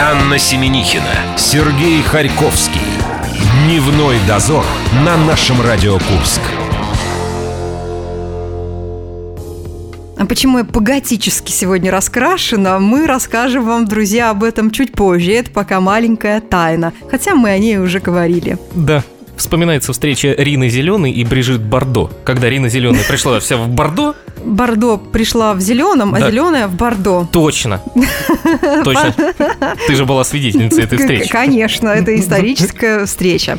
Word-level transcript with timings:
Анна 0.00 0.38
Семенихина, 0.38 1.36
Сергей 1.36 2.02
Харьковский. 2.02 2.80
Дневной 3.64 4.16
дозор 4.26 4.64
на 5.04 5.16
нашем 5.16 5.60
Радио 5.62 5.94
Курск. 5.94 6.40
А 10.18 10.26
почему 10.26 10.58
я 10.58 10.64
по-готически 10.64 11.52
сегодня 11.52 11.92
раскрашена, 11.92 12.80
мы 12.80 13.06
расскажем 13.06 13.64
вам, 13.66 13.84
друзья, 13.84 14.30
об 14.30 14.42
этом 14.42 14.72
чуть 14.72 14.92
позже. 14.92 15.32
Это 15.32 15.52
пока 15.52 15.80
маленькая 15.80 16.40
тайна. 16.40 16.92
Хотя 17.08 17.36
мы 17.36 17.50
о 17.50 17.58
ней 17.58 17.78
уже 17.78 18.00
говорили. 18.00 18.58
Да, 18.74 19.04
Вспоминается 19.36 19.92
встреча 19.92 20.32
Рины 20.36 20.68
Зеленой 20.68 21.10
и 21.10 21.24
Брижит 21.24 21.60
Бордо. 21.60 22.10
Когда 22.24 22.48
Рина 22.48 22.68
Зеленая 22.68 23.02
пришла 23.04 23.40
вся 23.40 23.56
в 23.56 23.68
Бордо, 23.68 24.14
Бордо 24.44 24.98
пришла 24.98 25.54
в 25.54 25.60
зеленом, 25.60 26.14
а 26.14 26.20
Да. 26.20 26.30
зеленая 26.30 26.68
в 26.68 26.74
Бордо. 26.74 27.26
точно. 27.32 27.80
Точно. 28.84 29.14
Ты 29.86 29.94
же 29.94 30.04
была 30.04 30.24
свидетельницей 30.24 30.84
этой 30.84 30.98
встречи. 30.98 31.28
Конечно, 31.30 31.88
это 31.88 32.14
историческая 32.18 33.06
встреча. 33.06 33.58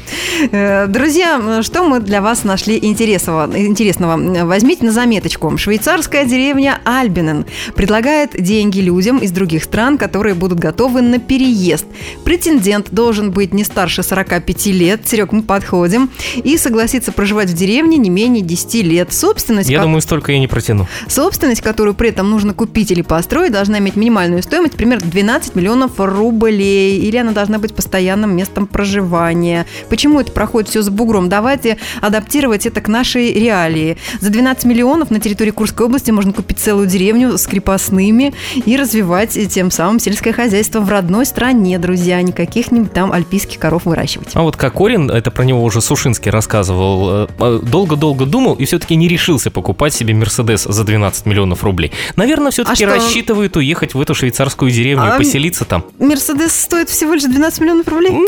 Э, 0.51 0.87
Друзья, 0.87 1.61
что 1.63 1.83
мы 1.83 1.99
для 1.99 2.21
вас 2.21 2.43
нашли 2.43 2.77
интересного? 2.81 3.49
интересного? 3.57 4.45
Возьмите 4.45 4.85
на 4.85 4.91
заметочку. 4.91 5.57
Швейцарская 5.57 6.25
деревня 6.25 6.79
Альбинен 6.85 7.45
предлагает 7.75 8.31
деньги 8.41 8.79
людям 8.79 9.17
из 9.19 9.31
других 9.31 9.63
стран, 9.63 9.97
которые 9.97 10.35
будут 10.35 10.59
готовы 10.59 11.01
на 11.01 11.19
переезд. 11.19 11.85
Претендент 12.23 12.87
должен 12.91 13.31
быть 13.31 13.53
не 13.53 13.63
старше 13.63 14.03
45 14.03 14.65
лет. 14.67 15.07
Серег, 15.07 15.31
мы 15.31 15.41
подходим. 15.43 16.09
И 16.35 16.57
согласиться 16.57 17.11
проживать 17.11 17.49
в 17.49 17.53
деревне 17.53 17.97
не 17.97 18.09
менее 18.09 18.43
10 18.43 18.83
лет. 18.83 19.13
Собственность, 19.13 19.69
Я 19.69 19.79
ко- 19.79 19.83
думаю, 19.85 20.01
столько 20.01 20.31
я 20.31 20.39
не 20.39 20.47
протяну. 20.47 20.74
Собственность, 21.07 21.61
которую 21.61 21.95
при 21.95 22.09
этом 22.09 22.29
нужно 22.29 22.53
купить 22.53 22.91
или 22.91 23.01
построить, 23.01 23.51
должна 23.51 23.79
иметь 23.79 23.95
минимальную 23.95 24.43
стоимость 24.43 24.75
примерно 24.75 25.07
12 25.07 25.55
миллионов 25.55 25.91
рублей. 25.97 26.99
Или 26.99 27.17
она 27.17 27.31
должна 27.31 27.59
быть 27.59 27.73
постоянным 27.73 28.35
местом 28.35 28.67
проживания. 28.67 29.65
Почему 29.89 30.19
это 30.19 30.31
проходит 30.31 30.69
все 30.69 30.81
за 30.81 30.91
бугром? 30.91 31.29
Давайте 31.29 31.77
адаптировать 32.01 32.65
это 32.65 32.81
к 32.81 32.87
нашей 32.87 33.33
реалии. 33.33 33.97
За 34.19 34.29
12 34.29 34.65
миллионов 34.65 35.11
на 35.11 35.19
территории 35.19 35.51
Курской 35.51 35.85
области 35.85 36.11
можно 36.11 36.33
купить 36.33 36.59
целую 36.59 36.87
деревню 36.87 37.37
с 37.37 37.47
крепостными 37.47 38.33
и 38.65 38.77
развивать 38.77 39.37
тем 39.53 39.71
самым 39.71 39.99
сельское 39.99 40.33
хозяйство 40.33 40.79
в 40.79 40.89
родной 40.89 41.25
стране, 41.25 41.79
друзья. 41.79 42.21
Не 42.21 42.31
каких-нибудь 42.31 42.93
там 42.93 43.11
альпийских 43.11 43.59
коров 43.59 43.85
выращивать. 43.85 44.29
А 44.33 44.41
вот 44.41 44.55
Кокорин, 44.55 45.09
это 45.09 45.31
про 45.31 45.43
него 45.43 45.63
уже 45.63 45.81
Сушинский 45.81 46.31
рассказывал, 46.31 47.09
э, 47.09 47.27
э, 47.39 47.59
долго-долго 47.63 48.25
думал 48.25 48.55
и 48.55 48.65
все-таки 48.65 48.95
не 48.95 49.07
решился 49.07 49.51
покупать 49.51 49.93
себе 49.93 50.13
Мерседес 50.13 50.64
за 50.73 50.83
12 50.83 51.25
миллионов 51.25 51.63
рублей. 51.63 51.91
Наверное, 52.15 52.51
все-таки 52.51 52.83
А 52.83 52.87
что? 52.87 52.95
рассчитывает 52.95 53.55
уехать 53.57 53.93
в 53.93 54.01
эту 54.01 54.13
швейцарскую 54.15 54.71
деревню 54.71 55.11
А, 55.11 55.15
и 55.15 55.17
поселиться 55.17 55.65
там. 55.65 55.85
Мерседес 55.99 56.53
стоит 56.53 56.89
всего 56.89 57.13
лишь 57.13 57.23
12 57.23 57.59
миллионов 57.61 57.87
рублей? 57.87 58.11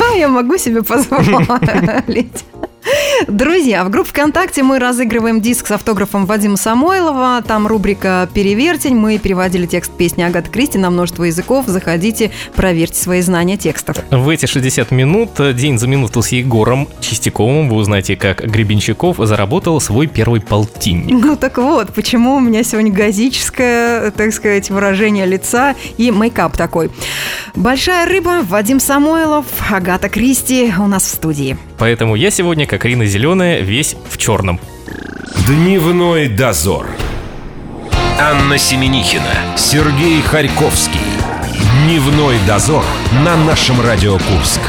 А, 0.00 0.16
я 0.16 0.28
могу 0.28 0.56
себе 0.58 0.82
позволить. 0.84 2.44
Друзья, 3.28 3.84
в 3.84 3.90
группе 3.90 4.10
ВКонтакте 4.10 4.62
мы 4.62 4.78
разыгрываем 4.78 5.40
диск 5.40 5.66
с 5.66 5.70
автографом 5.70 6.26
Вадима 6.26 6.56
Самойлова. 6.56 7.42
Там 7.46 7.66
рубрика 7.66 8.28
«Перевертень». 8.34 8.94
Мы 8.94 9.18
переводили 9.18 9.66
текст 9.66 9.92
песни 9.92 10.22
Агаты 10.22 10.50
Кристи 10.50 10.78
на 10.78 10.90
множество 10.90 11.24
языков. 11.24 11.64
Заходите, 11.66 12.30
проверьте 12.54 13.00
свои 13.00 13.20
знания 13.22 13.56
текстов. 13.56 13.96
В 14.10 14.28
эти 14.28 14.46
60 14.46 14.90
минут, 14.90 15.30
день 15.54 15.78
за 15.78 15.86
минуту 15.86 16.22
с 16.22 16.28
Егором 16.28 16.88
Чистяковым, 17.00 17.68
вы 17.68 17.76
узнаете, 17.76 18.16
как 18.16 18.44
Гребенщиков 18.44 19.16
заработал 19.18 19.80
свой 19.80 20.06
первый 20.06 20.40
полтинник. 20.40 21.24
Ну 21.24 21.36
так 21.36 21.58
вот, 21.58 21.94
почему 21.94 22.36
у 22.36 22.40
меня 22.40 22.62
сегодня 22.62 22.92
газическое, 22.92 24.10
так 24.10 24.32
сказать, 24.32 24.70
выражение 24.70 25.26
лица 25.26 25.74
и 25.96 26.10
мейкап 26.10 26.56
такой. 26.56 26.90
Большая 27.54 28.06
рыба, 28.06 28.40
Вадим 28.42 28.80
Самойлов, 28.80 29.46
Агата 29.70 30.08
Кристи 30.08 30.72
у 30.78 30.86
нас 30.86 31.04
в 31.04 31.08
студии. 31.08 31.56
Поэтому 31.78 32.14
я 32.14 32.30
сегодня, 32.30 32.66
как 32.74 32.86
Рина 32.86 33.06
Зеленая, 33.06 33.60
весь 33.60 33.94
в 34.10 34.18
черном. 34.18 34.58
Дневной 35.46 36.26
дозор. 36.26 36.88
Анна 38.18 38.58
Семенихина, 38.58 39.56
Сергей 39.56 40.20
Харьковский. 40.22 40.98
Дневной 41.84 42.36
дозор 42.48 42.84
на 43.24 43.36
нашем 43.36 43.80
Радио 43.80 44.18
Курск. 44.18 44.60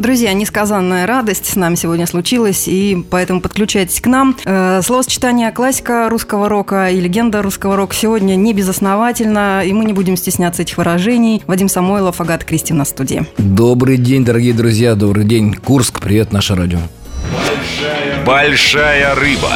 Друзья, 0.00 0.32
несказанная 0.32 1.06
радость 1.06 1.44
с 1.44 1.56
нами 1.56 1.74
сегодня 1.74 2.06
случилась, 2.06 2.66
и 2.66 3.04
поэтому 3.10 3.42
подключайтесь 3.42 4.00
к 4.00 4.06
нам. 4.06 4.34
Э, 4.46 4.80
Словосочетание 4.82 5.52
классика 5.52 6.08
русского 6.08 6.48
рока 6.48 6.88
и 6.88 6.98
легенда 6.98 7.42
русского 7.42 7.76
рока 7.76 7.94
сегодня 7.94 8.34
не 8.34 8.54
безосновательно, 8.54 9.62
и 9.62 9.74
мы 9.74 9.84
не 9.84 9.92
будем 9.92 10.16
стесняться 10.16 10.62
этих 10.62 10.78
выражений. 10.78 11.42
Вадим 11.46 11.68
Самойлов, 11.68 12.18
Агата 12.18 12.46
Кристи 12.46 12.72
на 12.72 12.86
студии. 12.86 13.26
Добрый 13.36 13.98
день, 13.98 14.24
дорогие 14.24 14.54
друзья, 14.54 14.94
добрый 14.94 15.26
день. 15.26 15.52
Курск, 15.52 16.00
привет, 16.00 16.32
наше 16.32 16.54
радио. 16.54 16.78
Большая 18.24 19.14
рыба. 19.14 19.52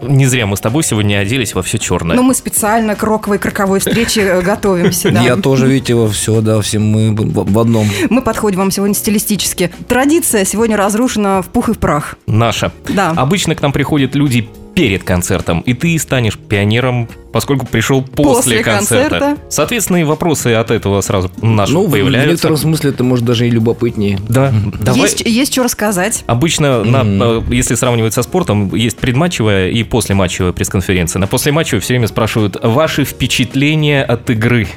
Не 0.00 0.26
зря 0.26 0.46
мы 0.46 0.56
с 0.56 0.60
тобой 0.60 0.84
сегодня 0.84 1.18
оделись 1.18 1.54
во 1.54 1.62
все 1.62 1.78
черное. 1.78 2.14
Но 2.16 2.22
мы 2.22 2.34
специально 2.34 2.94
к 2.94 3.02
роковой 3.02 3.38
кроковой 3.38 3.80
встрече 3.80 4.20
э, 4.22 4.42
готовимся. 4.42 5.10
да. 5.10 5.22
Я 5.22 5.36
тоже, 5.36 5.66
видите, 5.66 5.94
во 5.94 6.08
все, 6.08 6.40
да, 6.40 6.60
все 6.60 6.78
мы 6.78 7.14
в 7.14 7.58
одном. 7.58 7.88
Мы 8.08 8.22
подходим 8.22 8.58
вам 8.58 8.70
сегодня 8.70 8.94
стилистически. 8.94 9.70
Традиция 9.88 10.44
сегодня 10.44 10.76
разрушена 10.76 11.42
в 11.42 11.48
пух 11.48 11.68
и 11.68 11.72
в 11.72 11.78
прах. 11.78 12.16
Наша. 12.26 12.72
Да. 12.88 13.10
Обычно 13.10 13.54
к 13.54 13.62
нам 13.62 13.72
приходят 13.72 14.14
люди 14.14 14.48
перед 14.78 15.02
концертом, 15.02 15.60
и 15.62 15.74
ты 15.74 15.98
станешь 15.98 16.38
пионером, 16.38 17.08
поскольку 17.32 17.66
пришел 17.66 18.00
после, 18.00 18.58
После 18.58 18.62
концерта. 18.62 19.10
концерта. 19.18 19.42
Соответственно, 19.50 19.96
и 19.96 20.04
вопросы 20.04 20.54
от 20.54 20.70
этого 20.70 21.00
сразу 21.00 21.32
наши 21.42 21.72
ну, 21.72 21.82
в- 21.84 21.88
в 21.88 21.90
появляются. 21.90 22.30
некотором 22.30 22.56
смысле 22.56 22.90
это 22.90 23.02
может 23.02 23.24
даже 23.24 23.48
и 23.48 23.50
любопытнее. 23.50 24.20
Да, 24.28 24.52
давай. 24.80 25.00
Есть, 25.02 25.22
есть 25.26 25.52
что 25.52 25.64
рассказать. 25.64 26.22
Обычно, 26.28 26.84
на- 26.84 27.02
Мгм. 27.02 27.22
э, 27.50 27.54
если 27.56 27.74
сравнивать 27.74 28.14
со 28.14 28.22
спортом, 28.22 28.72
есть 28.72 28.98
предматчевая 28.98 29.68
и 29.70 29.82
послематчевая 29.82 30.52
пресс-конференция. 30.52 31.18
На 31.18 31.26
послематчевой 31.26 31.80
все 31.80 31.94
время 31.94 32.06
спрашивают 32.06 32.56
ваши 32.62 33.04
впечатления 33.04 34.04
от 34.04 34.30
игры. 34.30 34.68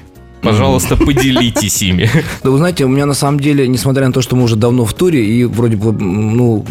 Пожалуйста, 0.41 0.97
поделитесь 0.97 1.81
ими. 1.81 2.09
Да 2.43 2.49
вы 2.49 2.57
знаете, 2.57 2.85
у 2.85 2.87
меня 2.87 3.05
на 3.05 3.13
самом 3.13 3.39
деле, 3.39 3.67
несмотря 3.67 4.07
на 4.07 4.13
то, 4.13 4.21
что 4.21 4.35
мы 4.35 4.43
уже 4.43 4.55
давно 4.55 4.85
в 4.85 4.93
туре, 4.93 5.25
и 5.25 5.45
вроде 5.45 5.77
бы, 5.77 5.91
ну, 5.91 6.65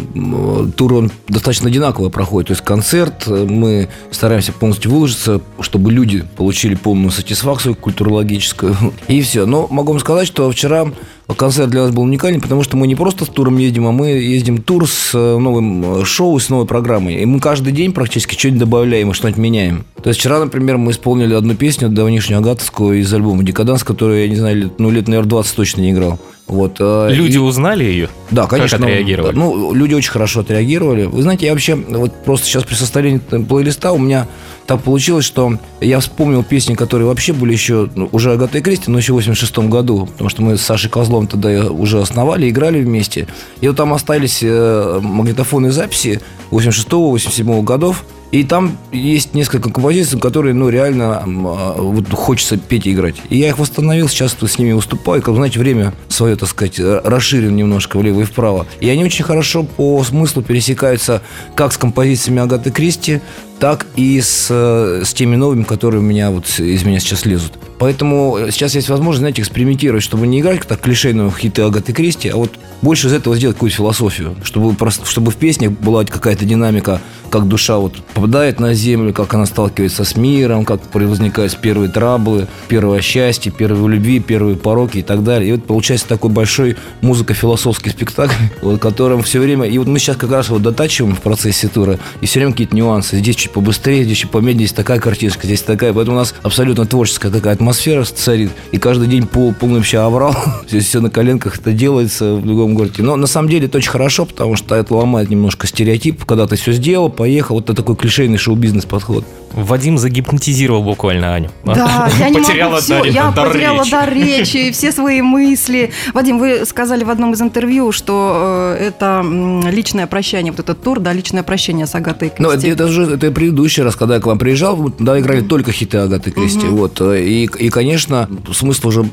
тур 0.75 0.93
он 0.93 1.11
достаточно 1.27 1.69
одинаково 1.69 2.09
проходит. 2.09 2.47
То 2.47 2.51
есть 2.53 2.63
концерт, 2.63 3.23
э, 3.27 3.45
мы 3.49 3.89
стараемся 4.11 4.51
полностью 4.51 4.91
выложиться, 4.91 5.41
чтобы 5.61 5.91
люди 5.91 6.23
получили 6.35 6.75
полную 6.75 7.11
сатисфакцию 7.11 7.75
культурологическую. 7.75 8.75
И 9.07 9.21
все. 9.21 9.45
Но 9.45 9.67
могу 9.69 9.93
вам 9.93 9.99
сказать, 9.99 10.27
что 10.27 10.51
вчера 10.51 10.91
концерт 11.35 11.69
для 11.69 11.81
нас 11.83 11.91
был 11.91 12.03
уникальный, 12.03 12.39
потому 12.39 12.63
что 12.63 12.77
мы 12.77 12.87
не 12.87 12.95
просто 12.95 13.25
с 13.25 13.27
туром 13.27 13.57
едем, 13.57 13.87
а 13.87 13.91
мы 13.91 14.09
ездим 14.09 14.61
тур 14.61 14.87
с 14.87 15.11
э, 15.13 15.37
новым 15.37 16.01
э, 16.01 16.05
шоу, 16.05 16.39
с 16.39 16.49
новой 16.49 16.65
программой. 16.65 17.21
И 17.21 17.25
мы 17.25 17.39
каждый 17.39 17.73
день 17.73 17.93
практически 17.93 18.37
что-нибудь 18.37 18.61
добавляем 18.61 19.11
и 19.11 19.13
что-нибудь 19.13 19.39
меняем. 19.39 19.85
То 20.01 20.09
есть 20.09 20.19
вчера, 20.19 20.39
например, 20.39 20.77
мы 20.77 20.91
исполнили 20.91 21.33
одну 21.33 21.55
песню 21.55 21.89
давнишнюю 21.89 22.39
агатовскую 22.39 22.99
из 22.99 23.13
альбома 23.13 23.43
«Декаданс», 23.43 23.83
которую, 23.83 24.21
я 24.21 24.27
не 24.27 24.35
знаю, 24.35 24.57
лет, 24.57 24.79
ну, 24.79 24.89
лет, 24.89 25.07
наверное, 25.07 25.29
20 25.29 25.55
точно 25.55 25.81
не 25.81 25.91
играл. 25.91 26.19
Вот, 26.47 26.77
э, 26.79 27.09
Люди 27.11 27.35
и- 27.35 27.39
узнали 27.39 27.83
ее? 27.85 28.09
да, 28.29 28.45
конечно. 28.47 28.77
Как 28.77 28.87
отреагировали? 28.87 29.33
да, 29.33 29.39
Ну, 29.39 29.73
люди 29.73 29.93
очень 29.93 30.11
хорошо 30.11 30.41
отреагировали. 30.41 31.05
Вы 31.05 31.21
знаете, 31.21 31.45
я 31.45 31.53
вообще, 31.53 31.75
вот 31.75 32.11
просто 32.25 32.45
сейчас 32.47 32.63
при 32.63 32.73
составлении 32.75 33.19
плейлиста 33.19 33.91
у 33.93 33.97
меня 33.97 34.27
так 34.67 34.81
получилось, 34.81 35.23
что 35.25 35.57
я 35.79 35.99
вспомнил 36.01 36.43
песни, 36.43 36.75
которые 36.75 37.07
вообще 37.07 37.31
были 37.33 37.53
еще, 37.53 37.89
ну, 37.95 38.09
уже 38.11 38.33
Агата 38.33 38.57
и 38.57 38.61
Кристи, 38.61 38.91
но 38.91 38.97
еще 38.97 39.13
в 39.13 39.15
86 39.15 39.69
году, 39.69 40.07
потому 40.11 40.29
что 40.29 40.41
мы 40.41 40.57
с 40.57 40.61
Сашей 40.61 40.89
Козлом 40.89 41.27
тогда 41.27 41.69
уже 41.71 42.01
основали, 42.01 42.49
играли 42.49 42.81
вместе. 42.83 43.27
И 43.61 43.67
вот 43.67 43.77
там 43.77 43.93
остались 43.93 44.39
э, 44.43 44.99
магнитофонные 45.01 45.71
записи 45.71 46.21
86-87 46.51 47.63
годов, 47.63 48.03
и 48.31 48.43
там 48.43 48.77
есть 48.91 49.33
несколько 49.33 49.69
композиций, 49.69 50.19
которые, 50.19 50.53
ну, 50.53 50.69
реально 50.69 51.21
а, 51.25 51.75
вот 51.77 52.09
хочется 52.13 52.57
петь 52.57 52.87
и 52.87 52.93
играть. 52.93 53.15
И 53.29 53.37
я 53.37 53.49
их 53.49 53.59
восстановил, 53.59 54.07
сейчас 54.07 54.37
с 54.39 54.57
ними 54.57 54.71
выступаю. 54.71 55.21
Как, 55.21 55.35
знаете, 55.35 55.59
время 55.59 55.93
свое, 56.07 56.35
так 56.35 56.47
сказать, 56.49 56.79
р- 56.79 57.01
расширил 57.03 57.51
немножко 57.51 57.97
влево 57.97 58.21
и 58.21 58.23
вправо. 58.23 58.65
И 58.79 58.89
они 58.89 59.03
очень 59.03 59.25
хорошо 59.25 59.63
по 59.63 60.01
смыслу 60.03 60.41
пересекаются 60.41 61.21
как 61.55 61.73
с 61.73 61.77
композициями 61.77 62.41
Агаты 62.41 62.71
Кристи, 62.71 63.19
так 63.59 63.85
и 63.95 64.19
с, 64.21 64.47
э, 64.49 65.03
с 65.05 65.13
теми 65.13 65.35
новыми, 65.35 65.63
которые 65.63 65.99
у 65.99 66.03
меня 66.03 66.31
вот 66.31 66.47
из 66.57 66.83
меня 66.83 66.99
сейчас 66.99 67.25
лезут. 67.25 67.53
Поэтому 67.81 68.37
э, 68.37 68.51
сейчас 68.51 68.75
есть 68.75 68.89
возможность, 68.89 69.21
знаете, 69.21 69.41
экспериментировать, 69.41 70.03
чтобы 70.03 70.27
не 70.27 70.39
играть 70.39 70.67
так 70.67 70.79
клишейные 70.81 71.31
хиты 71.31 71.63
Агаты 71.63 71.93
Кристи, 71.93 72.29
а 72.29 72.35
вот 72.35 72.51
больше 72.83 73.07
из 73.07 73.13
этого 73.13 73.35
сделать 73.35 73.55
какую-то 73.55 73.75
философию, 73.75 74.35
чтобы, 74.43 74.75
просто, 74.75 75.07
чтобы 75.07 75.31
в 75.31 75.35
песнях 75.35 75.71
была 75.71 76.05
какая-то 76.05 76.45
динамика, 76.45 77.01
как 77.31 77.47
душа 77.47 77.79
вот 77.79 77.95
попадает 78.13 78.59
на 78.59 78.75
землю, 78.75 79.13
как 79.13 79.33
она 79.33 79.47
сталкивается 79.47 80.03
с 80.03 80.15
миром, 80.15 80.63
как 80.63 80.81
возникают 80.93 81.57
первые 81.57 81.89
траблы, 81.89 82.47
первое 82.67 83.01
счастье, 83.01 83.51
первые 83.51 83.95
любви, 83.95 84.19
первые 84.19 84.57
пороки 84.57 84.99
и 84.99 85.01
так 85.01 85.23
далее. 85.23 85.49
И 85.49 85.51
вот 85.53 85.65
получается 85.65 86.07
такой 86.07 86.29
большой 86.29 86.77
музыко-философский 87.01 87.89
спектакль, 87.89 88.35
вот, 88.61 88.79
которым 88.79 89.23
все 89.23 89.39
время... 89.39 89.65
И 89.65 89.77
вот 89.79 89.87
мы 89.87 89.97
сейчас 89.97 90.17
как 90.17 90.29
раз 90.29 90.49
вот 90.49 90.61
дотачиваем 90.61 91.15
в 91.15 91.21
процессе 91.21 91.67
тура, 91.67 91.97
и 92.19 92.27
все 92.27 92.39
время 92.39 92.51
какие-то 92.51 92.75
нюансы. 92.75 93.17
Здесь 93.17 93.37
чуть 93.37 93.51
побыстрее, 93.51 94.03
здесь 94.03 94.17
чуть 94.17 94.29
помедленнее, 94.29 94.67
здесь 94.67 94.75
такая 94.75 94.99
картинка, 94.99 95.47
здесь 95.47 95.63
такая. 95.63 95.93
Поэтому 95.93 96.17
у 96.17 96.19
нас 96.19 96.35
абсолютно 96.43 96.85
творческая 96.85 97.31
такая 97.31 97.53
атмосфера 97.53 97.70
царит. 97.73 98.51
И 98.71 98.77
каждый 98.77 99.07
день 99.07 99.25
пол, 99.27 99.53
полный 99.53 99.77
вообще 99.77 99.99
аврал. 99.99 100.35
Здесь 100.67 100.85
все 100.87 100.99
на 101.01 101.09
коленках 101.09 101.57
это 101.59 101.71
делается 101.71 102.35
в 102.35 102.45
другом 102.45 102.73
городе. 102.75 103.03
Но 103.03 103.15
на 103.15 103.27
самом 103.27 103.49
деле 103.49 103.67
это 103.67 103.77
очень 103.77 103.91
хорошо, 103.91 104.25
потому 104.25 104.55
что 104.55 104.75
это 104.75 104.93
ломает 104.95 105.29
немножко 105.29 105.67
стереотип, 105.67 106.25
когда 106.25 106.47
ты 106.47 106.55
все 106.55 106.71
сделал, 106.73 107.09
поехал. 107.09 107.55
Вот 107.55 107.65
это 107.65 107.73
такой 107.75 107.95
клишейный 107.95 108.37
шоу-бизнес 108.37 108.85
подход. 108.85 109.25
Вадим 109.53 109.97
загипнотизировал 109.97 110.81
буквально 110.83 111.35
Аню. 111.35 111.49
Да, 111.65 112.09
я 112.19 112.29
не 112.29 112.37
Потеряла 112.39 112.69
могу 112.71 112.81
все, 112.81 112.97
дар- 112.99 113.05
я 113.07 113.31
дар 113.31 113.47
потеряла 113.49 113.79
речи. 113.81 113.91
дар 113.91 114.13
речи, 114.13 114.71
все 114.71 114.91
свои 114.93 115.21
мысли. 115.21 115.91
Вадим, 116.13 116.39
вы 116.39 116.65
сказали 116.65 117.03
в 117.03 117.09
одном 117.09 117.33
из 117.33 117.41
интервью, 117.41 117.91
что 117.91 118.75
э, 118.77 118.87
это 118.87 119.21
личное 119.69 120.07
прощание, 120.07 120.51
вот 120.53 120.61
этот 120.61 120.81
тур, 120.81 121.01
да, 121.01 121.11
личное 121.11 121.43
прощение 121.43 121.85
с 121.85 121.95
Агатой 121.95 122.31
Ну, 122.39 122.47
это, 122.49 122.61
Кристи. 122.61 122.69
это 122.69 122.85
уже 122.85 123.03
это 123.15 123.29
предыдущий 123.31 123.83
раз, 123.83 123.97
когда 123.97 124.15
я 124.15 124.21
к 124.21 124.25
вам 124.25 124.39
приезжал, 124.39 124.93
да, 124.99 125.19
играли 125.19 125.41
только 125.41 125.73
хиты 125.73 125.97
Агаты 125.97 126.31
Кристи. 126.31 126.67
Вот, 126.67 127.01
э, 127.01 127.21
и, 127.21 127.49
и, 127.59 127.69
конечно, 127.69 128.29
смысла 128.53 128.89
уже 128.89 129.05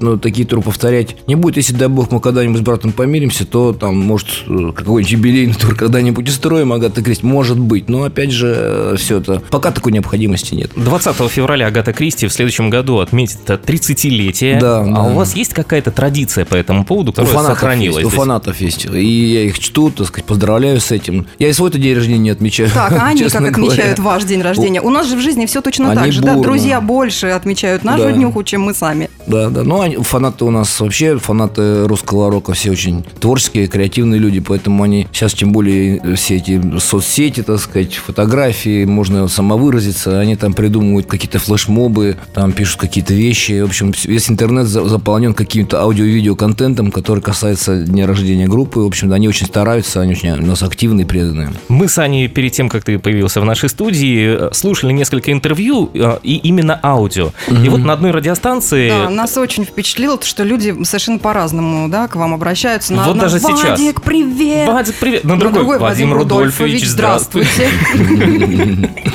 ну, 0.00 0.18
такие 0.18 0.46
туры 0.46 0.62
повторять 0.62 1.16
не 1.26 1.34
будет. 1.34 1.56
Если, 1.56 1.74
дай 1.74 1.88
бог, 1.88 2.10
мы 2.10 2.20
когда-нибудь 2.20 2.58
с 2.60 2.62
братом 2.62 2.92
помиримся, 2.92 3.46
то 3.46 3.72
там, 3.72 3.98
может, 3.98 4.28
э, 4.48 4.72
какой-нибудь 4.74 5.12
юбилейный 5.12 5.54
тур 5.54 5.74
когда-нибудь 5.74 6.28
устроим 6.28 6.72
Агата 6.72 7.02
Кристи. 7.02 7.26
Может 7.26 7.58
быть. 7.58 7.88
Но, 7.88 8.04
опять 8.04 8.30
же, 8.30 8.94
все 8.98 9.18
это... 9.18 9.40
Пока 9.50 9.70
такой 9.70 9.92
необходимости 9.92 10.54
нет. 10.54 10.70
20 10.76 11.16
февраля 11.30 11.66
Агата 11.66 11.92
Кристи 11.92 12.26
в 12.26 12.32
следующем 12.32 12.70
году 12.70 12.98
отметит 12.98 13.38
30-летие. 13.48 14.60
Да, 14.60 14.80
а 14.80 14.84
да. 14.84 15.02
у 15.02 15.14
вас 15.14 15.34
есть 15.34 15.54
какая-то 15.54 15.90
традиция 15.90 16.44
по 16.44 16.54
этому 16.54 16.84
поводу, 16.84 17.10
У 17.10 17.14
которая 17.14 17.34
фанатов, 17.34 17.58
сохранилась? 17.58 18.04
есть, 18.04 18.14
у 18.14 18.16
фанатов 18.16 18.60
есть. 18.60 18.86
И 18.86 19.32
я 19.32 19.42
их 19.42 19.58
чту, 19.58 19.90
так 19.90 20.06
сказать, 20.06 20.24
поздравляю 20.26 20.80
с 20.80 20.90
этим. 20.90 21.26
Я 21.38 21.48
и 21.48 21.52
свой-то 21.52 21.78
день 21.78 21.94
рождения 21.94 22.18
не 22.18 22.30
отмечаю. 22.30 22.70
Так, 22.70 22.92
а 22.92 23.06
они 23.08 23.20
как 23.22 23.32
честно 23.32 23.48
отмечают 23.48 23.98
говоря. 23.98 24.14
ваш 24.14 24.24
день 24.24 24.42
рождения? 24.42 24.80
У 24.80 24.90
нас 24.90 25.08
же 25.08 25.16
в 25.16 25.20
жизни 25.20 25.46
все 25.46 25.60
точно 25.60 25.90
Они 25.90 26.00
так 26.00 26.12
же, 26.12 26.20
да? 26.20 26.34
бурно. 26.34 26.42
Друзья 26.42 26.80
больше 26.80 27.28
отмечают 27.28 27.84
нашу 27.86 28.04
Да. 28.04 28.12
днюху, 28.12 28.42
чем 28.42 28.62
мы 28.62 28.74
сами. 28.74 29.08
Да, 29.26 29.48
да. 29.50 29.62
Ну, 29.64 29.80
они, 29.80 29.96
фанаты 29.96 30.44
у 30.44 30.50
нас 30.50 30.78
вообще, 30.80 31.18
фанаты 31.18 31.86
русского 31.88 32.30
рока 32.30 32.52
все 32.52 32.70
очень 32.70 33.04
творческие, 33.20 33.66
креативные 33.66 34.20
люди, 34.20 34.40
поэтому 34.40 34.82
они 34.84 35.06
сейчас, 35.12 35.32
тем 35.34 35.52
более, 35.52 36.00
все 36.16 36.36
эти 36.36 36.60
соцсети, 36.78 37.42
так 37.42 37.58
сказать, 37.60 37.94
фотографии, 37.94 38.84
можно 38.84 39.28
самовыразиться, 39.28 40.18
они 40.20 40.36
там 40.36 40.52
придумывают 40.52 41.06
какие-то 41.06 41.38
флешмобы, 41.38 42.16
там 42.34 42.52
пишут 42.52 42.80
какие-то 42.80 43.14
вещи. 43.14 43.60
В 43.62 43.66
общем, 43.66 43.92
весь 44.04 44.30
интернет 44.30 44.66
за- 44.66 44.84
заполнен 44.88 45.34
каким-то 45.34 45.80
аудио-видео 45.80 46.36
контентом, 46.36 46.90
который 46.90 47.20
касается 47.22 47.82
дня 47.82 48.06
рождения 48.06 48.46
группы. 48.46 48.80
В 48.80 48.86
общем, 48.86 49.12
они 49.12 49.28
очень 49.28 49.46
стараются, 49.46 50.00
они 50.00 50.12
очень 50.12 50.30
у 50.30 50.46
нас 50.46 50.62
активные 50.62 51.04
и 51.04 51.08
преданные. 51.08 51.52
Мы 51.68 51.88
с 51.88 51.98
Аней 51.98 52.28
перед 52.28 52.52
тем, 52.52 52.68
как 52.68 52.84
ты 52.84 52.98
появился 52.98 53.40
в 53.40 53.44
нашей 53.44 53.68
студии, 53.68 54.48
э, 54.48 54.50
слушали 54.52 54.92
несколько 54.92 55.32
интервью, 55.32 55.90
э, 55.94 56.18
и 56.22 56.36
именно 56.36 56.78
аудио. 56.82 57.30
И 57.48 57.68
вот 57.68 57.75
на 57.78 57.92
одной 57.92 58.10
радиостанции... 58.10 58.88
Да, 58.88 59.10
нас 59.10 59.36
очень 59.36 59.64
впечатлило, 59.64 60.18
что 60.22 60.42
люди 60.44 60.74
совершенно 60.84 61.18
по-разному, 61.18 61.88
да, 61.88 62.08
к 62.08 62.16
вам 62.16 62.34
обращаются. 62.34 62.92
На 62.92 63.02
Вот 63.04 63.10
одном, 63.12 63.26
даже 63.26 63.38
сейчас. 63.40 63.78
Вадик, 63.78 64.02
привет! 64.02 64.68
Вадик, 64.68 64.94
привет. 64.96 65.24
На 65.24 65.34
На 65.34 65.40
другой, 65.40 65.78
Вадим 65.78 66.12
Рудольфович, 66.12 66.86
здравствуй. 66.86 67.44
здравствуйте. 67.44 68.90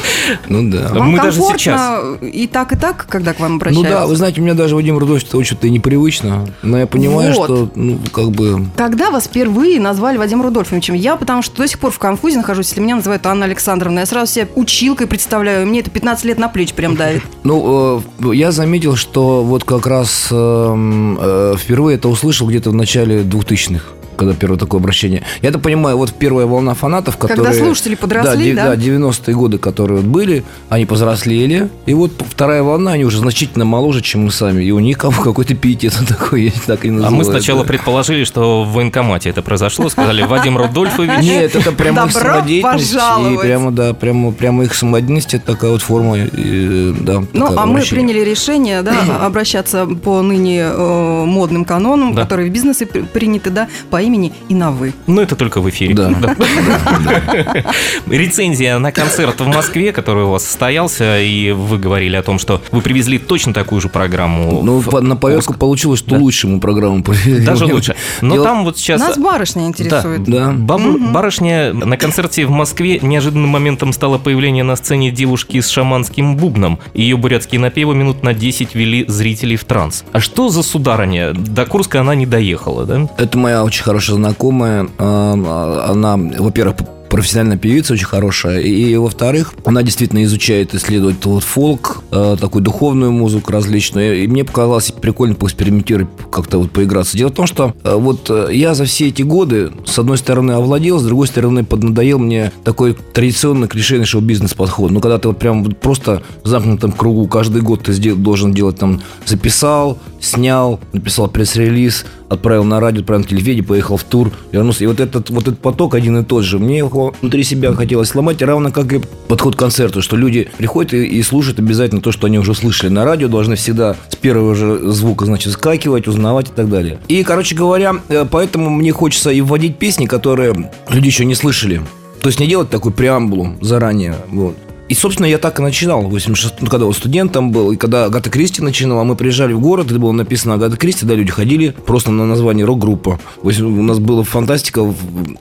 Ну 0.48 0.69
да. 0.72 0.90
Мы 0.94 1.18
даже 1.18 1.42
сейчас. 1.42 2.02
и 2.22 2.48
так, 2.48 2.72
и 2.74 2.75
так, 2.75 3.06
когда 3.10 3.34
к 3.34 3.40
вам 3.40 3.52
Ну 3.54 3.58
обращаются? 3.58 3.92
да, 3.92 4.06
вы 4.08 4.16
знаете, 4.16 4.40
у 4.42 4.44
меня 4.44 4.54
даже 4.54 4.75
Вадим 4.75 4.98
Рудольфович 4.98 5.28
это 5.28 5.38
очень-то 5.38 5.68
и 5.68 5.69
непривычно, 5.69 6.46
но 6.62 6.80
я 6.80 6.88
понимаю, 6.88 7.34
Вот. 7.34 7.46
что, 7.46 7.72
ну, 7.75 8.00
как 8.13 8.31
бы... 8.31 8.66
Когда 8.75 9.10
вас 9.12 9.25
впервые 9.25 9.80
назвали 9.80 10.18
Вадимом 10.18 10.46
Рудольфовичем? 10.46 10.94
Я 10.94 11.16
потому 11.16 11.42
что 11.42 11.58
до 11.58 11.68
сих 11.68 11.80
пор 11.80 11.92
в 11.92 12.00
конфузе 12.00 12.38
нахожусь, 12.38 12.69
если 12.69 12.81
меня 12.81 12.96
называют 12.96 13.25
Анна 13.25 13.46
Александровна. 13.46 14.00
Я 14.00 14.06
сразу 14.06 14.31
себя 14.31 14.48
училкой 14.56 15.08
представляю, 15.08 15.68
мне 15.68 15.80
это 15.81 15.90
15 15.90 16.25
лет 16.25 16.38
на 16.40 16.48
плечи 16.48 16.74
прям 16.74 16.96
давит. 16.96 17.24
Ну, 17.44 18.02
э, 18.24 18.34
я 18.51 18.56
заметил, 18.56 18.98
что 18.98 19.44
вот 19.45 19.63
как 19.63 19.88
раз 19.88 20.27
эм, 20.30 21.18
э, 21.21 21.56
впервые 21.57 21.95
это 21.95 22.09
услышал 22.09 22.50
где-то 22.50 22.71
в 22.71 22.74
начале 22.74 23.21
2000-х 23.24 24.00
когда 24.22 24.34
первое 24.36 24.60
такое 24.60 24.80
обращение. 24.80 25.24
Я-то 25.42 25.58
понимаю, 25.58 25.98
вот 25.98 26.14
первая 26.14 26.46
волна 26.46 26.76
фанатов, 26.76 27.18
которые... 27.18 27.44
Когда 27.44 27.66
слушатели 27.66 27.96
подросли, 27.96 28.54
да? 28.54 28.76
Да, 28.76 28.76
90-е 28.76 29.34
годы, 29.36 29.58
которые 29.58 29.98
вот 29.98 30.06
были, 30.06 30.44
они 30.70 30.86
повзрослели. 30.86 31.70
И 31.88 31.94
вот 31.96 32.12
вторая 32.30 32.62
волна, 32.62 32.92
они 32.92 33.04
уже 33.06 33.18
значительно 33.18 33.66
моложе, 33.66 34.02
чем 34.02 34.26
мы 34.26 34.32
сами. 34.32 34.64
И 34.64 34.70
у 34.72 34.78
них 34.80 35.00
как- 35.00 35.20
какой-то 35.24 35.56
пиетет 35.56 35.94
такой, 36.08 36.44
есть, 36.44 36.66
так 36.66 36.86
и 36.86 36.90
А 36.90 36.92
называют. 36.92 37.18
мы 37.18 37.24
сначала 37.24 37.64
предположили, 37.64 38.24
что 38.26 38.64
в 38.64 38.74
военкомате 38.74 39.30
это 39.32 39.42
произошло, 39.42 39.90
сказали 39.90 40.22
Вадим 40.22 40.56
Рудольфович. 40.58 41.24
Нет, 41.24 41.56
это 41.56 41.72
прямо 41.82 42.06
их 42.06 42.12
самодеятельность. 42.12 42.94
И 42.94 43.38
прямо, 43.42 43.72
да, 43.72 43.94
прямо, 43.96 44.32
прямо 44.32 44.64
их 44.66 44.76
самодеятельность, 44.76 45.34
это 45.34 45.46
такая 45.54 45.72
вот 45.72 45.82
форма, 45.82 46.18
и, 46.20 46.94
да, 47.00 47.24
Ну, 47.34 47.58
а 47.58 47.66
мы 47.66 47.82
приняли 47.82 48.20
решение, 48.20 48.84
да, 48.84 48.94
обращаться 49.26 49.88
по 49.88 50.22
ныне 50.22 50.60
э, 50.62 51.24
модным 51.26 51.66
канонам, 51.66 52.14
Да. 52.14 52.24
которые 52.24 52.50
в 52.50 52.54
бизнесе 52.54 52.86
при- 52.86 53.02
приняты, 53.02 53.50
да, 53.50 53.68
по 53.90 54.02
имени 54.02 54.11
и 54.50 54.54
на 54.54 54.72
«вы». 54.72 54.94
Ну, 55.08 55.22
это 55.22 55.36
только 55.36 55.62
в 55.62 55.69
эфире. 55.69 55.94
Да. 55.94 56.12
Рецензия 58.08 58.78
на 58.80 58.92
концерт 58.92 59.40
в 59.40 59.48
Москве, 59.48 59.92
который 59.92 60.24
у 60.24 60.30
вас 60.31 60.44
состоялся, 60.46 61.19
и 61.19 61.52
вы 61.52 61.78
говорили 61.78 62.16
о 62.16 62.24
том, 62.24 62.40
что 62.40 62.62
вы 62.72 62.81
привезли 62.81 63.18
точно 63.18 63.54
такую 63.54 63.81
же 63.81 63.90
программу. 63.90 64.62
Ну, 64.63 64.81
на 65.02 65.16
поверку 65.16 65.52
Орск. 65.52 65.60
получилось, 65.60 66.00
что 66.00 66.12
Да. 66.12 66.18
лучше 66.18 66.48
мы 66.48 66.60
программу 66.60 67.04
провели. 67.04 67.46
Даже 67.46 67.66
лучше. 67.66 67.96
Но 68.22 68.44
там 68.44 68.63
вот 68.63 68.78
сейчас... 68.78 69.00
Нас 69.02 69.18
барышня 69.18 69.68
интересует. 69.68 70.24
Да. 70.24 70.52
Барышня 70.52 71.74
на 71.74 71.98
концерте 71.98 72.46
в 72.46 72.52
Москве 72.52 73.00
неожиданным 73.02 73.50
моментом 73.50 73.94
стало 73.94 74.18
появление 74.18 74.63
на 74.63 74.75
сцене 74.75 75.12
девушки 75.12 75.60
с 75.60 75.69
шаманским 75.69 76.36
бубном. 76.36 76.80
Ее 76.94 77.18
бурятские 77.18 77.60
напевы 77.62 77.96
минут 77.96 78.24
на 78.24 78.34
10 78.34 78.75
вели 78.75 79.06
зрителей 79.08 79.56
в 79.56 79.63
транс. 79.66 80.04
А 80.12 80.19
что 80.19 80.50
за 80.50 80.63
сударыня? 80.63 81.34
До 81.34 81.66
Курска 81.66 82.02
она 82.02 82.16
не 82.16 82.25
доехала, 82.25 82.86
да? 82.86 83.08
Это 83.18 83.38
моя 83.38 83.63
очень 83.63 83.84
хорошая 83.84 84.00
знакомая. 84.07 84.88
А, 84.98 85.88
Она, 85.89 86.18
во-первых, 86.18 86.77
профессиональная 87.12 87.57
певица 87.57 87.94
очень 87.94 88.06
хорошая. 88.06 88.62
И, 88.62 88.95
во-вторых, 88.95 89.53
она 89.65 89.83
действительно 89.83 90.24
изучает, 90.24 90.74
исследует 90.74 91.24
вот 91.25 91.44
фолк, 91.44 92.03
э, 92.09 92.38
такую 92.39 92.63
духовную 92.63 93.12
музыку 93.12 93.51
различную. 93.51 94.24
И 94.24 94.27
мне 94.27 94.45
показалось 94.45 94.92
прикольно 94.92 95.36
поэкспериментировать, 95.36 96.07
как-то 96.31 96.57
вот 96.59 96.71
поиграться. 96.71 97.18
Дело 97.18 97.30
в 97.30 97.33
том, 97.33 97.48
что 97.48 97.75
э, 97.83 97.95
вот 97.95 98.30
э, 98.30 98.48
я 98.53 98.74
за 98.74 98.86
все 98.86 99.09
эти 99.09 99.24
годы, 99.24 99.71
с 99.86 100.00
одной 100.00 100.18
стороны, 100.18 100.53
овладел, 100.53 101.00
с 101.00 101.03
другой 101.03 101.27
стороны, 101.27 101.65
поднадоел 101.65 102.18
мне 102.18 102.53
такой 102.63 102.94
традиционный 102.94 103.68
клишейный 103.68 104.06
шоу-бизнес 104.06 104.53
подход. 104.53 104.92
Ну, 104.92 105.01
когда 105.01 105.18
ты 105.18 105.27
вот 105.27 105.38
прям 105.38 105.65
вот 105.65 105.77
просто 105.77 106.24
в 106.44 106.48
замкнутом 106.48 106.94
кругу 106.94 107.27
каждый 107.27 107.62
год 107.62 107.83
ты 107.83 108.15
должен 108.15 108.53
делать 108.53 108.77
там, 108.77 109.01
записал, 109.25 109.98
снял, 110.22 110.79
написал 110.93 111.27
пресс-релиз, 111.27 112.05
отправил 112.32 112.64
на 112.64 112.80
радио, 112.80 113.02
отправил 113.02 113.24
на 113.24 113.28
телевидение, 113.28 113.64
поехал 113.64 113.98
в 113.98 114.04
тур, 114.04 114.32
вернулся. 114.52 114.86
И 114.86 114.88
вот 114.88 115.00
этот, 115.00 115.30
вот 115.30 115.44
этот 115.44 115.60
поток 115.60 115.96
один 115.96 116.18
и 116.18 116.24
тот 116.24 116.44
же. 116.44 116.60
Мне 116.60 116.78
его 116.78 117.14
внутри 117.22 117.44
себя 117.44 117.74
хотелось 117.74 118.10
сломать, 118.10 118.42
равно 118.42 118.72
как 118.72 118.94
и 118.94 119.02
подход 119.28 119.56
к 119.56 119.60
концерту, 119.60 120.02
что 120.02 120.16
люди 120.16 120.50
приходят 120.58 120.94
и, 120.94 121.06
и 121.06 121.22
слушают 121.24 121.60
обязательно 121.60 122.02
то, 122.02 122.12
что 122.12 122.28
они 122.28 122.40
уже 122.40 122.54
слышали 122.54 122.90
на 122.90 123.04
радио, 123.04 123.28
должны 123.28 123.56
всегда 123.56 123.96
с 124.10 124.16
первого 124.16 124.56
же 124.56 124.92
звука, 124.92 125.26
значит, 125.26 125.52
скакивать, 125.54 126.08
узнавать 126.08 126.50
и 126.50 126.54
так 126.54 126.70
далее. 126.70 127.00
И, 127.10 127.24
короче 127.24 127.54
говоря, 127.56 127.96
э, 128.08 128.26
поэтому 128.30 128.70
мне 128.70 128.92
хочется 128.94 129.30
и 129.30 129.42
вводить 129.42 129.78
песни, 129.78 130.06
которые 130.06 130.72
люди 130.90 131.08
еще 131.08 131.26
не 131.26 131.36
слышали. 131.36 131.82
То 132.22 132.28
есть 132.28 132.40
не 132.40 132.48
делать 132.48 132.70
такую 132.70 132.94
преамбулу 132.94 133.56
заранее. 133.62 134.16
Вот. 134.30 134.56
И, 134.91 134.93
собственно, 134.93 135.25
я 135.25 135.38
так 135.38 135.57
и 135.57 135.62
начинал, 135.62 136.01
в 136.01 136.10
86 136.10 136.55
ну, 136.60 136.67
когда 136.67 136.86
вот 136.86 136.98
студентом 136.98 137.53
был, 137.53 137.71
и 137.71 137.77
когда 137.77 138.03
Агата 138.03 138.29
Кристи 138.29 138.62
начинала, 138.62 139.05
мы 139.05 139.15
приезжали 139.15 139.53
в 139.53 139.62
город, 139.62 139.86
это 139.89 140.00
было 140.00 140.12
написано 140.12 140.55
Агата 140.55 140.75
Кристи, 140.75 141.05
да, 141.05 141.15
люди 141.15 141.31
ходили 141.31 141.74
просто 141.86 142.12
на 142.12 142.25
название 142.25 142.65
рок-группа. 142.65 143.17
У 143.41 143.50
нас 143.50 144.00
была 144.00 144.25
фантастика 144.25 144.83
в, 144.83 144.93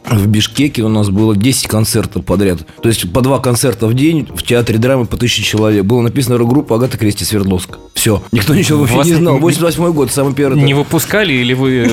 в 0.09 0.26
Бишкеке, 0.28 0.83
у 0.83 0.88
нас 0.88 1.11
было 1.11 1.35
10 1.35 1.66
концертов 1.66 2.25
подряд. 2.25 2.61
То 2.80 2.88
есть 2.88 3.12
по 3.12 3.23
два 3.23 3.40
концерта 3.40 3.88
в 3.88 3.95
день 3.95 4.28
в 4.33 4.45
театре 4.45 4.78
драмы 4.78 5.07
по 5.07 5.16
тысяче 5.16 5.42
человек. 5.42 5.85
Было 5.85 6.00
написано 6.00 6.38
рок-группа 6.38 6.76
Агата 6.76 6.97
Кристи 6.97 7.25
Свердловск. 7.25 7.71
Все. 7.95 8.23
Никто 8.30 8.54
ничего 8.54 8.78
вообще 8.78 8.97
Вас 8.97 9.07
не 9.09 9.14
знал. 9.14 9.35
не- 9.35 9.40
88 9.40 9.92
год, 9.92 10.12
самый 10.12 10.33
первый. 10.33 10.62
Не 10.62 10.75
выпускали 10.75 11.33
или 11.33 11.54
вы 11.54 11.90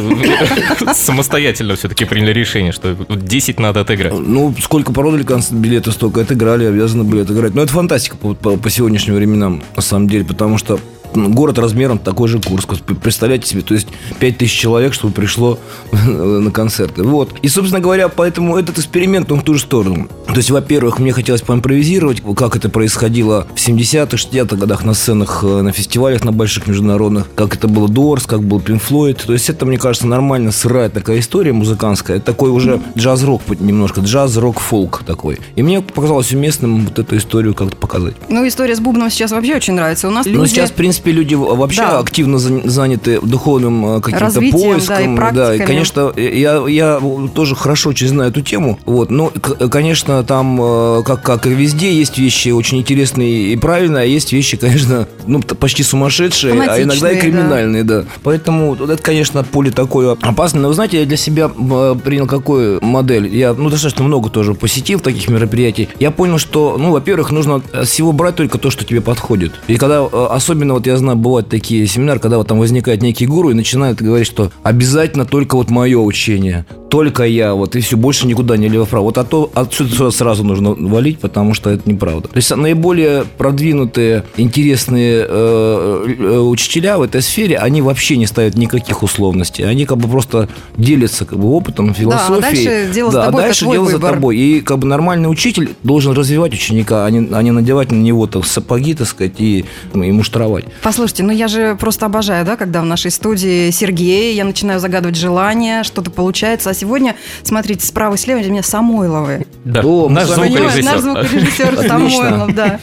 самостоятельно 0.94 1.76
все-таки 1.76 2.06
приняли 2.06 2.34
решение, 2.34 2.72
что 2.72 2.96
10 3.10 3.60
надо 3.60 3.82
отыграть? 3.82 4.14
Ну, 4.14 4.54
сколько 4.62 4.94
продали 4.94 5.26
билеты, 5.52 5.92
столько 5.92 6.22
отыграли, 6.22 6.66
обязаны 6.66 7.04
были 7.04 7.24
отыграть. 7.24 7.47
Но 7.56 7.62
это 7.62 7.72
фантастика 7.74 8.16
по, 8.18 8.34
по- 8.34 8.58
по 8.58 8.70
сегодняшним 8.70 9.16
временам, 9.16 9.62
на 9.76 9.82
самом 9.82 10.08
деле, 10.08 10.26
потому 10.26 10.58
что 10.58 10.80
город 11.30 11.60
размером 11.60 12.00
такой 12.00 12.28
же 12.28 12.40
Курск. 12.40 12.76
Представляете 13.02 13.48
себе, 13.48 13.62
то 13.62 13.74
есть 13.74 13.88
5000 14.20 14.52
человек, 14.52 14.94
чтобы 14.94 15.14
пришло 15.14 15.60
на 15.92 16.52
концерты. 16.52 17.04
Вот. 17.04 17.34
И, 17.42 17.50
собственно 17.50 17.82
говоря, 17.82 18.10
поэтому 18.10 18.58
этот 18.58 18.78
эксперимент, 18.78 19.32
он 19.32 19.42
в 19.42 19.44
ту 19.44 19.56
же 19.56 19.62
сторону. 19.62 20.08
То 20.28 20.38
есть, 20.38 20.52
во-первых, 20.52 21.00
мне 21.00 21.12
хотелось 21.12 21.42
поимпровизировать, 21.42 22.22
как 22.36 22.56
это 22.56 22.70
происходило 22.70 23.48
в 23.56 23.68
70-х, 23.68 24.16
60-х 24.16 24.56
годах 24.56 24.84
на 24.84 24.94
сценах, 24.94 25.44
э, 25.44 25.62
на 25.62 25.72
фестивалях, 25.72 26.24
на 26.24 26.32
больших 26.32 26.68
международных, 26.68 27.34
как 27.36 27.56
это 27.56 27.68
было 27.68 27.88
Дорс, 27.88 28.26
как 28.26 28.44
был 28.44 28.60
Pink 28.60 28.82
Floyd. 28.88 29.26
То 29.26 29.34
есть, 29.34 29.50
это, 29.50 29.66
мне 29.66 29.78
кажется, 29.78 30.08
нормально 30.08 30.52
сырая 30.52 30.90
такая 30.90 31.20
история 31.20 31.54
музыкантская. 31.54 32.18
Это 32.18 32.26
такой 32.28 32.52
уже 32.52 32.82
джаз-рок 32.98 33.42
немножко, 33.60 34.02
джаз-рок-фолк 34.02 35.04
такой. 35.06 35.40
И 35.56 35.64
мне 35.64 35.82
показалось 35.82 36.32
уместным 36.34 36.86
вот 36.86 37.00
эту 37.00 37.18
историю 37.18 37.54
как-то 37.54 37.76
показать. 37.76 38.16
Ну, 38.30 38.48
история 38.48 38.76
с 38.76 38.80
бубном 38.80 39.10
сейчас 39.10 39.32
вообще 39.32 39.56
очень 39.56 39.74
нравится. 39.74 40.08
У 40.08 40.12
нас 40.12 40.26
люди... 40.26 40.38
Ну, 40.38 40.46
сейчас, 40.46 40.72
в 40.72 40.74
принципе, 40.74 41.07
люди 41.12 41.36
вообще 41.36 41.82
Да. 41.82 42.00
активно 42.00 42.38
за- 42.40 42.68
заняты 42.70 43.20
духовным 43.22 43.98
э, 43.98 44.02
каким-то 44.02 44.26
Развитием, 44.26 44.80
да, 44.88 45.04
и 45.04 45.08
поиском. 45.08 45.54
и, 45.56 45.60
конечно, 45.68 46.14
я, 46.18 46.64
я 46.68 47.02
тоже 47.34 47.56
хорошо 47.56 47.90
очень 47.90 48.08
знаю 48.08 48.30
эту 48.32 48.42
тему. 48.42 48.80
Вот, 48.86 49.10
но, 49.10 49.32
конечно, 49.72 50.24
там, 50.24 50.60
э, 50.62 51.04
как, 51.06 51.22
как 51.22 51.46
и 51.48 51.50
везде, 51.50 51.94
есть 51.94 52.18
вещи 52.18 52.50
очень 52.50 52.80
интересные 52.80 53.54
и 53.54 53.56
правильные, 53.58 54.04
а 54.04 54.06
есть 54.06 54.34
вещи, 54.34 54.58
конечно, 54.58 55.08
ну, 55.26 55.42
почти 55.42 55.84
сумасшедшие, 55.84 56.54
а 56.54 56.56
иногда 56.56 56.78
и 56.78 56.82
Фанатичные, 56.84 57.14
да. 57.14 57.20
криминальные, 57.20 57.84
да. 57.84 58.04
Поэтому 58.24 58.76
вот 58.76 58.90
это, 58.90 59.02
конечно, 59.02 59.44
поле 59.44 59.72
такое 59.72 60.14
опасное. 60.22 60.62
Но, 60.62 60.68
вы 60.70 60.74
знаете, 60.74 61.00
я 61.00 61.06
для 61.06 61.18
себя 61.18 61.50
э, 61.58 61.96
принял 62.04 62.26
какую 62.28 62.84
модель. 62.84 63.28
Я, 63.36 63.54
ну, 63.54 63.70
достаточно 63.70 64.04
много 64.04 64.30
тоже 64.30 64.54
посетил 64.54 65.00
таких 65.00 65.28
мероприятий. 65.30 65.90
Я 66.00 66.12
понял, 66.12 66.38
что, 66.38 66.78
ну, 66.80 66.92
во-первых, 66.92 67.32
нужно 67.32 67.62
всего 67.86 68.12
брать 68.12 68.36
только 68.36 68.58
то, 68.58 68.70
что 68.72 68.86
тебе 68.86 69.02
подходит. 69.02 69.54
И 69.68 69.78
когда, 69.78 70.04
особенно, 70.06 70.74
вот 70.76 70.87
я 70.88 70.98
знаю, 70.98 71.18
бывают 71.18 71.50
такие 71.50 71.86
семинары, 71.88 72.20
когда 72.20 72.38
вот 72.38 72.48
там 72.48 72.60
возникает 72.60 73.02
некий 73.02 73.28
гуру 73.28 73.52
и 73.52 73.54
начинает 73.54 73.98
говорить, 74.02 74.28
что 74.28 74.52
обязательно 74.64 75.26
только 75.26 75.56
вот 75.56 75.70
мое 75.70 76.00
учение, 76.00 76.66
только 76.90 77.24
я, 77.24 77.54
вот, 77.54 77.76
и 77.76 77.82
все, 77.82 77.98
больше 77.98 78.28
никуда 78.28 78.58
не 78.58 78.70
лево-вправо. 78.70 79.04
Вот 79.04 79.18
а 79.18 79.24
то 79.24 79.52
отсюда 79.54 79.94
сюда 79.94 80.12
сразу 80.12 80.44
нужно 80.44 80.74
валить, 80.74 81.20
потому 81.20 81.54
что 81.54 81.70
это 81.70 81.90
неправда. 81.90 82.30
То 82.30 82.38
есть 82.38 82.56
наиболее 82.56 83.26
продвинутые, 83.38 84.24
интересные 84.38 85.26
э, 85.28 86.16
э, 86.20 86.38
учителя 86.40 86.98
в 86.98 87.02
этой 87.02 87.22
сфере, 87.22 87.58
они 87.58 87.82
вообще 87.82 88.18
не 88.18 88.26
ставят 88.26 88.56
никаких 88.56 89.04
условностей. 89.04 89.68
Они 89.68 89.86
как 89.86 89.98
бы 89.98 90.08
просто 90.08 90.48
делятся 90.78 91.26
как 91.26 91.40
бы 91.40 91.50
опытом, 91.50 91.94
философией. 91.94 92.42
дальше 92.42 92.94
дело 92.94 93.12
за 93.12 93.18
Да, 93.18 93.24
а 93.24 93.26
тобой, 93.28 93.42
это 93.42 93.48
дальше 93.48 93.66
дело 93.66 93.86
за 93.86 93.94
выбор. 93.94 94.14
тобой. 94.14 94.38
И 94.38 94.62
как 94.62 94.80
бы 94.80 94.88
нормальный 94.88 95.30
учитель 95.30 95.76
должен 95.84 96.14
развивать 96.14 96.54
ученика, 96.54 97.06
а 97.06 97.10
не, 97.10 97.28
а 97.32 97.42
не 97.42 97.52
надевать 97.52 97.92
на 97.92 97.98
него 97.98 98.28
так, 98.28 98.46
сапоги, 98.46 98.94
так 98.94 99.08
сказать, 99.08 99.34
и, 99.40 99.66
ну, 99.94 100.04
и 100.04 100.12
муштровать. 100.12 100.66
Послушайте, 100.82 101.24
ну 101.24 101.32
я 101.32 101.48
же 101.48 101.76
просто 101.76 102.06
обожаю, 102.06 102.46
да, 102.46 102.56
когда 102.56 102.82
в 102.82 102.86
нашей 102.86 103.12
студии 103.12 103.70
Сергей, 103.72 104.36
я 104.36 104.46
начинаю 104.46 104.80
загадывать 104.80 105.16
желания, 105.16 105.84
что-то 105.84 106.12
получается. 106.12 106.70
А 106.70 106.74
сегодня, 106.74 107.16
смотрите, 107.44 107.86
справа 107.86 108.16
и 108.16 108.18
слева 108.18 108.40
у 108.40 108.44
меня 108.50 108.64
Самойловы. 108.64 109.46
Да, 109.66 109.82
О, 109.84 110.10
наш 110.10 110.30
Понимаешь, 110.30 110.84
наш 110.84 111.00
звукорежиссер. 111.02 111.76
звукорежиссер. 111.76 111.88
Самойлов, 111.88 112.56
да. 112.56 112.80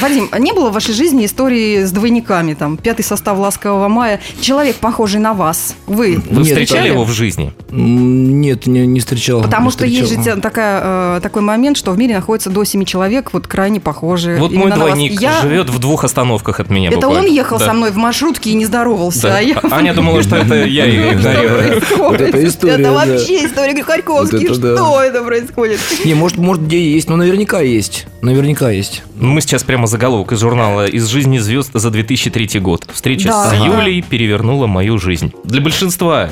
Вадим, 0.00 0.28
а 0.32 0.38
не 0.38 0.52
было 0.52 0.70
в 0.70 0.72
вашей 0.72 0.94
жизни 0.94 1.26
истории 1.26 1.84
с 1.84 1.92
двойниками, 1.92 2.54
там, 2.54 2.76
пятый 2.76 3.02
состав 3.02 3.38
«Ласкового 3.38 3.88
мая», 3.88 4.20
человек, 4.40 4.76
похожий 4.76 5.20
на 5.20 5.34
вас, 5.34 5.74
вы 5.86 6.20
Вы 6.30 6.38
Нет, 6.42 6.46
встречали 6.46 6.88
его 6.88 7.04
в 7.04 7.10
жизни? 7.12 7.52
Нет, 7.70 8.66
не, 8.66 8.86
не 8.86 9.00
встречал. 9.00 9.42
Потому 9.42 9.66
не 9.66 9.72
что 9.72 9.86
есть 9.86 10.24
же 10.24 10.36
такая, 10.40 11.16
э, 11.16 11.20
такой 11.22 11.42
момент, 11.42 11.76
что 11.76 11.92
в 11.92 11.98
мире 11.98 12.14
находится 12.16 12.50
до 12.50 12.64
семи 12.64 12.86
человек, 12.86 13.32
вот 13.32 13.46
крайне 13.46 13.80
похожие. 13.80 14.38
Вот 14.38 14.52
мой 14.52 14.70
вас. 14.70 14.78
двойник 14.78 15.20
Я- 15.20 15.40
живет 15.42 15.70
в 15.70 15.78
двух 15.78 16.04
остановках 16.04 16.60
от 16.60 16.70
меня 16.70 16.90
Это 16.98 17.06
буквально. 17.06 17.28
он 17.28 17.34
ехал 17.34 17.58
Да. 17.58 17.66
со 17.66 17.72
мной 17.72 17.90
в 17.90 17.96
маршрутке 17.96 18.50
и 18.50 18.54
не 18.54 18.64
здоровался. 18.66 19.22
Да. 19.22 19.36
а 19.38 19.40
я... 19.40 19.58
А 19.62 19.68
Аня 19.76 19.94
думала, 19.94 20.22
что 20.22 20.36
это 20.36 20.54
я 20.64 20.84
ее 20.86 21.02
Что 21.10 21.14
игнорирую. 21.14 21.58
происходит? 21.80 21.98
Вот 21.98 22.20
это 22.20 22.44
история, 22.46 22.74
Это 22.74 22.92
вообще 22.92 23.46
история 23.46 23.82
Харьковский. 23.82 24.54
Что 24.54 25.02
это 25.02 25.22
происходит? 25.22 25.80
Не, 26.04 26.14
может, 26.14 26.38
может, 26.38 26.64
где 26.66 26.80
есть, 26.92 27.08
но 27.08 27.16
наверняка 27.16 27.60
есть. 27.60 28.06
Наверняка 28.22 28.70
есть. 28.70 29.02
Мы 29.18 29.40
сейчас 29.40 29.62
прямо 29.64 29.86
заголовок 29.86 30.32
из 30.32 30.40
журнала 30.40 30.86
«Из 30.86 31.06
жизни 31.06 31.38
звезд 31.38 31.70
за 31.74 31.90
2003 31.90 32.60
год». 32.60 32.86
Встреча 32.92 33.28
Да. 33.28 33.50
с. 33.50 33.54
Юлей 33.54 34.02
перевернула 34.02 34.66
мою 34.66 34.98
жизнь. 34.98 35.32
Для 35.44 35.60
большинства 35.60 36.30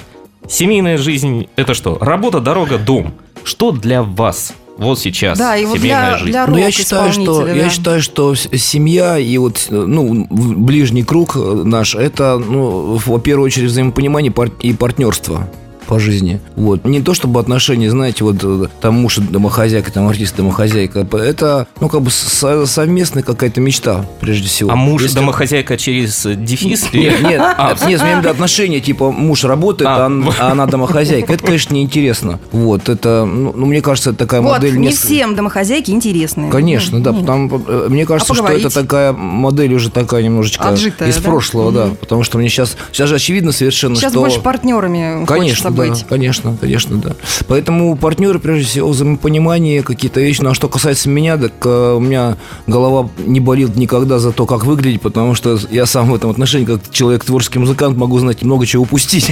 семейная 0.48 0.98
жизнь– 0.98 1.48
это 1.56 1.74
что? 1.74 1.98
Работа, 2.00 2.40
дорога, 2.40 2.78
дом. 2.78 3.14
Что 3.44 3.72
для 3.72 4.02
вас 4.02 4.54
вот 4.78 4.98
сейчас 4.98 5.38
Да, 5.38 5.56
и 5.56 5.64
вот 5.64 5.78
семейная 5.78 6.10
для, 6.10 6.18
жизнь? 6.18 6.30
для 6.30 6.46
Ну, 6.46 6.58
я 6.58 6.70
считаю, 6.70 7.12
что, 7.12 7.20
рок-исполнителя, 7.20 7.56
я 7.56 7.64
да. 7.64 7.70
считаю, 7.70 8.02
что 8.02 8.34
семья 8.34 9.18
и 9.18 9.38
вот, 9.38 9.66
ну, 9.70 10.26
ближний 10.30 11.02
круг 11.04 11.36
э, 11.36 11.62
наш, 11.64 11.94
это, 11.94 12.38
ну, 12.38 12.98
в 13.04 13.18
первую 13.20 13.46
очередь 13.46 13.70
взаимопонимание 13.70 14.32
и 14.60 14.72
партнерство 14.72 15.48
по 15.92 15.98
жизни. 16.00 16.40
Вот. 16.56 16.86
Не 16.86 17.02
то, 17.02 17.12
чтобы 17.12 17.38
отношения, 17.38 17.90
знаете, 17.90 18.24
вот 18.24 18.36
э, 18.42 18.64
там 18.80 18.94
муж 18.94 19.18
и 19.18 19.20
домохозяйка, 19.20 19.92
там 19.92 20.08
артист 20.08 20.36
домохозяйка. 20.36 21.06
Это, 21.18 21.66
ну, 21.80 21.90
как 21.90 22.00
бы 22.00 22.10
со- 22.10 22.64
совместная 22.64 23.22
какая-то 23.22 23.60
мечта, 23.60 24.06
прежде 24.18 24.48
всего. 24.48 24.70
А 24.70 24.74
муж 24.74 25.02
Если- 25.02 25.16
домохозяйка 25.16 25.76
через 25.76 26.22
дефис? 26.24 26.90
Нет, 26.94 27.20
нет, 27.22 27.42
А, 27.42 27.76
нет, 27.86 28.00
имею 28.00 28.30
отношения, 28.30 28.80
типа 28.80 29.10
муж 29.10 29.44
работает, 29.44 29.90
А. 29.90 30.06
а, 30.06 30.32
а 30.40 30.52
она 30.52 30.64
домохозяйка. 30.64 31.30
Это, 31.30 31.44
конечно, 31.44 31.74
неинтересно. 31.74 32.40
Вот, 32.52 32.88
это, 32.88 33.26
ну, 33.26 33.52
ну, 33.54 33.66
мне 33.66 33.82
кажется, 33.82 34.10
это 34.10 34.20
такая 34.20 34.40
Вот, 34.40 34.52
модель... 34.52 34.78
не 34.78 34.86
несколько- 34.86 35.06
всем 35.08 35.34
домохозяйки 35.34 35.90
интересны. 35.90 36.48
Конечно, 36.50 37.02
да, 37.02 37.12
потому 37.12 37.62
э, 37.68 37.86
мне 37.90 38.06
кажется, 38.06 38.32
А 38.32 38.36
что 38.36 38.46
это 38.48 38.70
такая 38.70 39.12
модель 39.12 39.74
уже 39.74 39.90
такая 39.90 40.22
немножечко 40.22 40.68
Отжитая, 40.70 41.10
из 41.10 41.16
да? 41.16 41.22
прошлого, 41.22 41.70
да, 41.70 41.88
потому 42.00 42.22
что 42.22 42.38
мне 42.38 42.48
сейчас 42.48 42.78
сейчас 42.92 43.10
же 43.10 43.16
очевидно 43.16 43.52
совершенно, 43.52 43.96
Сейчас 43.96 44.12
что 44.12 44.20
больше 44.20 44.40
партнерами 44.40 45.26
Конечно, 45.26 45.70
да, 45.70 45.81
быть. 45.90 46.06
конечно, 46.08 46.56
конечно, 46.60 46.96
да. 46.98 47.14
Поэтому 47.48 47.96
партнеры, 47.96 48.38
прежде 48.38 48.64
всего, 48.66 48.88
взаимопонимание, 48.90 49.82
какие-то 49.82 50.20
вещи. 50.20 50.40
Ну, 50.42 50.50
а 50.50 50.54
что 50.54 50.68
касается 50.68 51.08
меня, 51.08 51.36
так 51.36 51.52
э, 51.64 51.94
у 51.96 52.00
меня 52.00 52.36
голова 52.66 53.08
не 53.26 53.40
болит 53.40 53.76
никогда 53.76 54.18
за 54.18 54.32
то, 54.32 54.46
как 54.46 54.64
выглядеть, 54.64 55.00
потому 55.00 55.34
что 55.34 55.58
я 55.70 55.86
сам 55.86 56.10
в 56.10 56.14
этом 56.14 56.30
отношении, 56.30 56.64
как 56.66 56.80
человек 56.90 57.24
творческий 57.24 57.58
музыкант, 57.58 57.96
могу 57.96 58.18
знать 58.18 58.42
много 58.42 58.66
чего 58.66 58.82
упустить. 58.84 59.30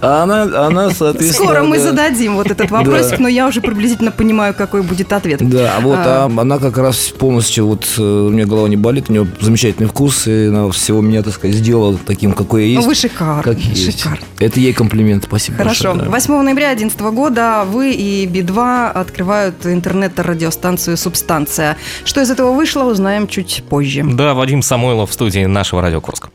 А 0.00 0.22
она, 0.22 0.66
она, 0.66 0.90
соответственно... 0.90 1.46
Скоро 1.48 1.62
мы 1.62 1.78
да. 1.78 1.84
зададим 1.84 2.36
вот 2.36 2.50
этот 2.50 2.70
вопросик, 2.70 3.18
но 3.18 3.28
я 3.28 3.46
уже 3.46 3.60
приблизительно 3.60 4.10
понимаю, 4.10 4.54
какой 4.54 4.82
будет 4.82 5.12
ответ. 5.12 5.46
Да, 5.48 5.74
а 5.76 5.80
вот 5.80 5.98
А. 5.98 6.24
а 6.26 6.40
она 6.40 6.58
как 6.58 6.78
раз 6.78 6.96
полностью, 7.18 7.66
вот 7.66 7.86
э, 7.98 8.02
у 8.02 8.30
меня 8.30 8.46
голова 8.46 8.68
не 8.68 8.76
болит, 8.76 9.06
у 9.08 9.12
нее 9.12 9.26
замечательный 9.40 9.86
вкус, 9.88 10.26
и 10.26 10.46
она 10.46 10.70
всего 10.70 11.00
меня, 11.00 11.22
так 11.22 11.34
сказать, 11.34 11.56
сделала 11.56 11.98
таким, 12.06 12.32
какой 12.32 12.68
я 12.68 12.74
Ну, 12.74 12.74
есть. 12.76 12.88
вы 12.88 12.94
шикарны, 12.94 13.42
как 13.42 13.58
есть. 13.58 13.98
шикарны. 13.98 14.24
Это 14.38 14.60
ей 14.60 14.72
комплимент, 14.72 15.25
спасибо 15.26 15.58
Хорошо. 15.58 15.88
большое, 15.88 16.04
да. 16.06 16.10
8 16.10 16.42
ноября 16.42 16.68
2011 16.74 17.00
года 17.14 17.64
вы 17.66 17.92
и 17.92 18.26
Би-2 18.26 18.90
открывают 18.92 19.66
интернет-радиостанцию 19.66 20.96
«Субстанция». 20.96 21.76
Что 22.04 22.20
из 22.20 22.30
этого 22.30 22.52
вышло, 22.52 22.84
узнаем 22.84 23.28
чуть 23.28 23.64
позже. 23.68 24.02
Да, 24.04 24.34
Вадим 24.34 24.62
Самойлов 24.62 25.10
в 25.10 25.12
студии 25.12 25.44
нашего 25.44 25.82
радио 25.82 26.00
Курск. 26.00 26.28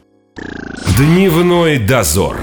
Дневной 0.98 1.78
дозор. 1.80 2.38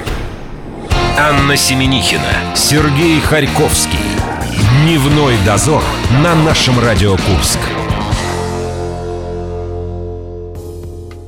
Анна 1.19 1.57
Семенихина, 1.57 2.55
Сергей 2.55 3.21
Харьковский. 3.21 3.99
Дневной 4.83 5.35
дозор 5.45 5.83
на 6.23 6.35
нашем 6.35 6.79
Радио 6.79 7.13
Курск. 7.17 7.59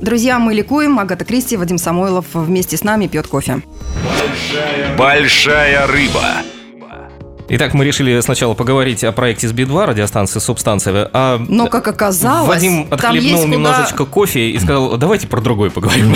Друзья, 0.01 0.39
мы 0.39 0.53
ликуем. 0.53 0.97
Агата 0.97 1.25
Кристи, 1.25 1.57
Вадим 1.57 1.77
Самойлов 1.77 2.25
вместе 2.33 2.75
с 2.75 2.83
нами 2.83 3.07
пьет 3.07 3.27
кофе. 3.27 3.61
Большая 4.97 5.87
рыба. 5.87 6.23
Итак, 7.53 7.73
мы 7.73 7.83
решили 7.83 8.17
сначала 8.21 8.53
поговорить 8.53 9.03
о 9.03 9.11
проекте 9.11 9.45
с 9.49 9.51
Би-2, 9.51 9.85
радиостанции 9.85 10.39
«Субстанция». 10.39 11.09
А 11.11 11.37
Но, 11.49 11.67
как 11.67 11.85
оказалось, 11.89 12.47
Вадим 12.47 12.87
там 12.87 12.93
отхлебнул 12.93 13.41
куда- 13.41 13.51
немножечко 13.53 14.05
кофе 14.05 14.51
и 14.51 14.57
сказал, 14.57 14.95
давайте 14.97 15.27
про 15.27 15.41
другое 15.41 15.69
поговорим. 15.69 16.15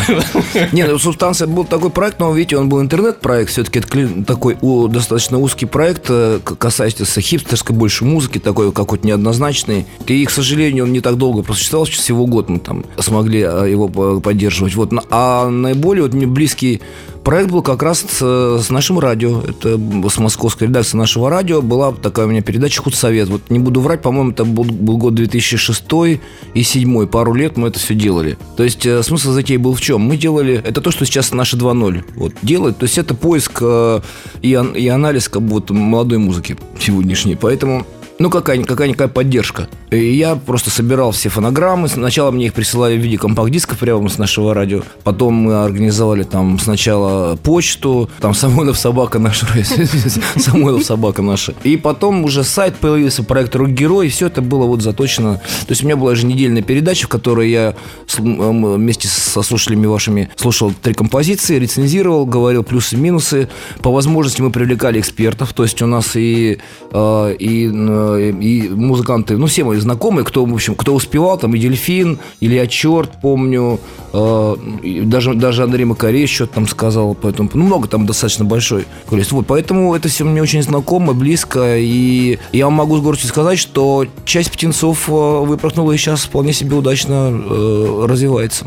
Не, 0.71 0.85
ну, 0.85 0.97
«Субстанция» 0.97 1.47
был 1.49 1.65
такой 1.65 1.89
проект, 1.89 2.19
но, 2.19 2.31
видите, 2.31 2.55
он 2.57 2.69
был 2.69 2.79
интернет-проект, 2.79 3.51
все-таки 3.51 3.79
это 3.79 4.23
такой 4.25 4.55
достаточно 4.87 5.37
узкий 5.37 5.65
проект, 5.65 6.05
э, 6.07 6.39
касающийся 6.39 7.19
хипстерской 7.19 7.75
больше 7.75 8.05
музыки, 8.05 8.37
такой 8.37 8.71
какой-то 8.71 9.05
неоднозначный. 9.05 9.85
И, 10.07 10.23
к 10.25 10.29
сожалению, 10.29 10.85
он 10.85 10.93
не 10.93 11.01
так 11.01 11.17
долго 11.17 11.43
просуществовал, 11.43 11.85
всего 11.85 12.27
год 12.27 12.47
мы 12.47 12.59
там 12.59 12.85
смогли 12.97 13.41
э, 13.41 13.67
его 13.69 13.89
по- 13.89 14.21
поддерживать. 14.21 14.75
Вот. 14.75 14.93
А 15.09 15.49
наиболее 15.49 16.03
вот 16.03 16.13
мне 16.13 16.27
близкий 16.27 16.81
проект 17.25 17.49
был 17.49 17.63
как 17.63 17.81
раз 17.83 18.05
с, 18.07 18.21
с 18.61 18.69
нашим 18.69 18.99
радио. 18.99 19.41
Это 19.41 19.77
с 20.09 20.17
московской 20.19 20.67
редакции 20.67 20.95
нашего 20.95 21.29
радио 21.29 21.61
была 21.61 21.91
такая 21.91 22.27
у 22.27 22.29
меня 22.29 22.41
передача 22.41 22.81
«Худсовет». 22.81 23.27
Вот 23.29 23.49
не 23.49 23.59
буду 23.59 23.81
врать, 23.81 24.01
по-моему, 24.01 24.31
это 24.31 24.45
был, 24.45 24.63
год 24.63 25.15
2006 25.15 25.83
и 26.05 26.21
2007. 26.53 27.07
Пару 27.07 27.33
лет 27.33 27.57
мы 27.57 27.69
это 27.69 27.79
все 27.79 27.95
делали. 27.95 28.37
То 28.55 28.63
есть 28.63 28.85
э, 28.85 29.01
смысл 29.01 29.31
затеи 29.31 29.57
был 29.57 29.73
в 29.73 29.81
чем? 29.81 30.01
Мы 30.01 30.17
делали... 30.17 30.61
Это 30.63 30.81
то, 30.81 30.91
что 30.91 31.05
сейчас 31.05 31.33
наши 31.33 31.57
2.0 31.57 32.03
вот, 32.15 32.33
делают. 32.43 32.77
То 32.77 32.83
есть 32.83 32.97
это 32.99 33.15
поиск 33.15 33.57
э, 33.61 34.01
и 34.41 34.87
анализ 34.87 35.27
как 35.27 35.41
бы, 35.41 35.55
вот, 35.55 35.71
молодой 35.71 36.19
музыки 36.19 36.55
сегодняшней. 36.79 37.35
Поэтому 37.35 37.87
ну, 38.17 38.29
какая-никакая 38.29 38.91
какая 38.91 39.07
поддержка. 39.09 39.67
И 39.91 40.13
я 40.15 40.35
просто 40.35 40.69
собирал 40.69 41.11
все 41.11 41.29
фонограммы. 41.29 41.87
Сначала 41.87 42.31
мне 42.31 42.47
их 42.47 42.53
присылали 42.53 42.97
в 42.97 43.01
виде 43.01 43.17
компакт-дисков 43.17 43.79
прямо 43.79 44.07
с 44.09 44.17
нашего 44.17 44.53
радио. 44.53 44.83
Потом 45.03 45.33
мы 45.33 45.63
организовали 45.63 46.23
там 46.23 46.57
сначала 46.59 47.35
почту, 47.35 48.09
там 48.19 48.33
Самойлов 48.33 48.77
собака 48.77 49.19
наша, 49.19 49.47
Самойлов 50.37 50.83
собака 50.83 51.21
наша. 51.21 51.53
И 51.63 51.77
потом 51.77 52.23
уже 52.23 52.43
сайт 52.43 52.75
появился, 52.75 53.23
проект 53.23 53.55
«Рок-герой», 53.55 54.07
и 54.07 54.09
все 54.09 54.27
это 54.27 54.41
было 54.41 54.65
вот 54.65 54.81
заточено. 54.81 55.35
То 55.35 55.71
есть 55.71 55.83
у 55.83 55.85
меня 55.85 55.97
была 55.97 56.11
еженедельная 56.11 56.61
передача, 56.61 57.07
в 57.07 57.09
которой 57.09 57.49
я 57.49 57.75
вместе 58.17 59.07
со 59.07 59.41
слушателями 59.41 59.87
вашими 59.87 60.29
слушал 60.35 60.73
три 60.81 60.93
композиции, 60.93 61.59
рецензировал, 61.59 62.25
говорил 62.25 62.63
плюсы-минусы. 62.63 63.49
По 63.81 63.91
возможности 63.91 64.41
мы 64.41 64.51
привлекали 64.51 64.99
экспертов, 64.99 65.53
то 65.53 65.63
есть 65.63 65.81
у 65.81 65.87
нас 65.87 66.15
и, 66.15 66.59
э, 66.91 67.35
и, 67.39 67.69
э, 67.73 68.04
и 68.17 68.69
музыканты, 68.69 69.37
ну, 69.37 69.47
все 69.47 69.63
мои 69.63 69.77
знакомые, 69.79 70.25
кто, 70.25 70.45
в 70.45 70.53
общем, 70.53 70.75
кто 70.75 70.93
успевал, 70.93 71.37
там 71.37 71.53
и 71.55 71.59
Дельфин, 71.59 72.19
Илья 72.39 72.67
Черт, 72.67 73.11
помню, 73.21 73.79
э, 74.13 74.55
даже, 75.03 75.33
даже 75.33 75.63
Андрей 75.63 75.85
Макаревич 75.85 76.33
что-то 76.33 76.55
там 76.55 76.67
сказал, 76.67 77.15
поэтому, 77.15 77.49
ну, 77.53 77.65
много 77.65 77.87
там 77.87 78.05
достаточно 78.05 78.45
большой 78.45 78.85
количество. 79.07 79.37
Вот, 79.37 79.47
поэтому 79.47 79.95
это 79.95 80.07
все 80.09 80.23
мне 80.23 80.41
очень 80.41 80.63
знакомо, 80.63 81.13
близко, 81.13 81.77
и 81.77 82.39
я 82.51 82.65
вам 82.65 82.73
могу 82.73 82.97
с 82.97 83.01
гордостью 83.01 83.29
сказать, 83.29 83.59
что 83.59 84.05
часть 84.25 84.51
птенцов 84.51 85.07
выпорхнула 85.07 85.91
и 85.91 85.97
сейчас 85.97 86.23
вполне 86.23 86.53
себе 86.53 86.75
удачно 86.75 87.31
э, 87.31 88.05
развивается 88.07 88.65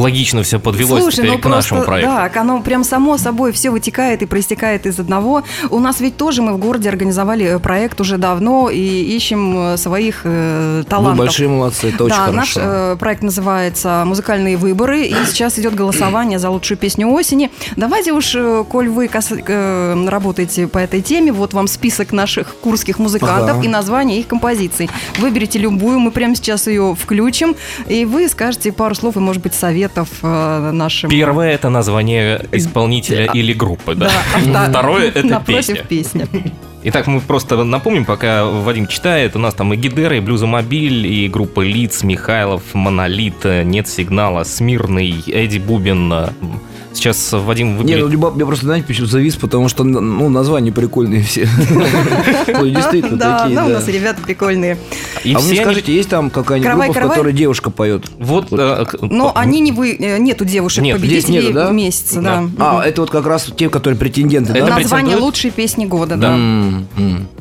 логично 0.00 0.42
все 0.42 0.58
подвелось 0.58 1.02
Слушай, 1.02 1.16
теперь 1.16 1.30
ну 1.32 1.38
к 1.38 1.42
просто, 1.42 1.56
нашему 1.56 1.82
проекту. 1.82 2.10
Так, 2.10 2.36
оно 2.36 2.60
прям 2.62 2.84
само 2.84 3.18
собой 3.18 3.52
все 3.52 3.70
вытекает 3.70 4.22
и 4.22 4.26
проистекает 4.26 4.86
из 4.86 4.98
одного. 4.98 5.44
У 5.68 5.78
нас 5.78 6.00
ведь 6.00 6.16
тоже 6.16 6.42
мы 6.42 6.54
в 6.54 6.58
городе 6.58 6.88
организовали 6.88 7.44
э, 7.44 7.58
проект 7.58 8.00
уже 8.00 8.16
давно 8.16 8.70
и 8.70 8.80
ищем 8.80 9.74
э, 9.74 9.76
своих 9.76 10.22
э, 10.24 10.84
талантов. 10.88 11.18
Вы 11.18 11.24
большие 11.24 11.48
молодцы, 11.48 11.88
это 11.88 12.04
очень 12.04 12.16
да, 12.16 12.26
хорошо. 12.26 12.36
наш 12.36 12.54
э, 12.56 12.96
проект 12.98 13.22
называется 13.22 14.02
«Музыкальные 14.06 14.56
выборы», 14.56 15.02
и 15.02 15.14
сейчас 15.26 15.58
идет 15.58 15.74
голосование 15.74 16.38
за 16.38 16.50
лучшую 16.50 16.78
песню 16.78 17.08
осени. 17.08 17.50
Давайте 17.76 18.12
уж, 18.12 18.34
э, 18.34 18.64
коль 18.68 18.88
вы 18.88 19.08
кас- 19.08 19.30
э, 19.30 20.06
работаете 20.08 20.66
по 20.66 20.78
этой 20.78 21.02
теме, 21.02 21.32
вот 21.32 21.52
вам 21.52 21.68
список 21.68 22.12
наших 22.12 22.56
курских 22.56 22.98
музыкантов 22.98 23.58
ага. 23.58 23.64
и 23.64 23.68
название 23.68 24.20
их 24.20 24.26
композиций. 24.26 24.88
Выберите 25.18 25.58
любую, 25.58 26.00
мы 26.00 26.10
прямо 26.10 26.34
сейчас 26.34 26.66
ее 26.66 26.96
включим, 26.98 27.54
и 27.86 28.06
вы 28.06 28.28
скажете 28.28 28.72
пару 28.72 28.94
слов 28.94 29.16
и, 29.16 29.20
может 29.20 29.42
быть, 29.42 29.54
совет 29.54 29.89
советов 29.90 30.18
э, 30.22 30.70
нашим... 30.72 31.10
Первое– 31.10 31.52
это 31.54 31.68
название 31.68 32.46
исполнителя 32.52 33.30
а, 33.30 33.36
или 33.36 33.52
группы, 33.52 33.94
да? 33.94 34.10
да 34.46 34.66
Второе– 34.70 35.10
это 35.14 35.42
песня. 35.46 35.84
песня. 35.88 36.28
Итак, 36.82 37.06
мы 37.06 37.20
просто 37.20 37.62
напомним, 37.62 38.04
пока 38.06 38.46
Вадим 38.46 38.86
читает, 38.86 39.36
у 39.36 39.38
нас 39.38 39.54
там 39.54 39.74
и 39.74 39.76
Гидера, 39.76 40.16
и 40.16 40.20
Блюзомобиль, 40.20 41.06
и 41.06 41.28
группа 41.28 41.60
Лиц, 41.60 42.02
Михайлов, 42.02 42.62
Монолит, 42.72 43.44
Нет 43.44 43.86
Сигнала, 43.86 44.44
Смирный, 44.44 45.22
Эдди 45.26 45.58
Бубин, 45.58 46.10
Сейчас 46.92 47.32
Вадим 47.32 47.76
выберет... 47.76 47.96
Не, 47.98 48.02
ну, 48.02 48.08
Люба, 48.08 48.32
я 48.36 48.46
просто, 48.46 48.66
знаете, 48.66 48.86
почему 48.86 49.06
завис, 49.06 49.36
потому 49.36 49.68
что, 49.68 49.84
ну, 49.84 50.28
названия 50.28 50.72
прикольные 50.72 51.22
все. 51.22 51.42
Действительно 52.46 53.18
такие, 53.18 53.56
да. 53.56 53.66
у 53.66 53.68
нас 53.68 53.86
ребята 53.88 54.20
прикольные. 54.22 54.76
А 55.24 55.38
вы 55.38 55.56
скажите, 55.56 55.94
есть 55.94 56.08
там 56.08 56.30
какая-нибудь 56.30 56.72
группа, 56.72 56.92
в 56.92 57.08
которой 57.10 57.32
девушка 57.32 57.70
поет? 57.70 58.04
Вот. 58.18 58.48
Э, 58.52 58.84
Но 59.02 59.32
они 59.34 59.60
не 59.60 59.72
вы... 59.72 59.96
Э, 59.98 60.18
нету 60.18 60.44
девушек 60.44 60.84
победителей 60.84 61.52
в 61.52 61.72
месяце, 61.72 62.20
да. 62.20 62.44
А, 62.58 62.84
это 62.84 63.02
вот 63.02 63.10
как 63.10 63.26
раз 63.26 63.50
те, 63.56 63.68
которые 63.68 63.98
претенденты, 63.98 64.52
да? 64.52 64.66
Название 64.66 65.16
лучшей 65.16 65.50
песни 65.50 65.86
года, 65.86 66.16
да. 66.16 66.38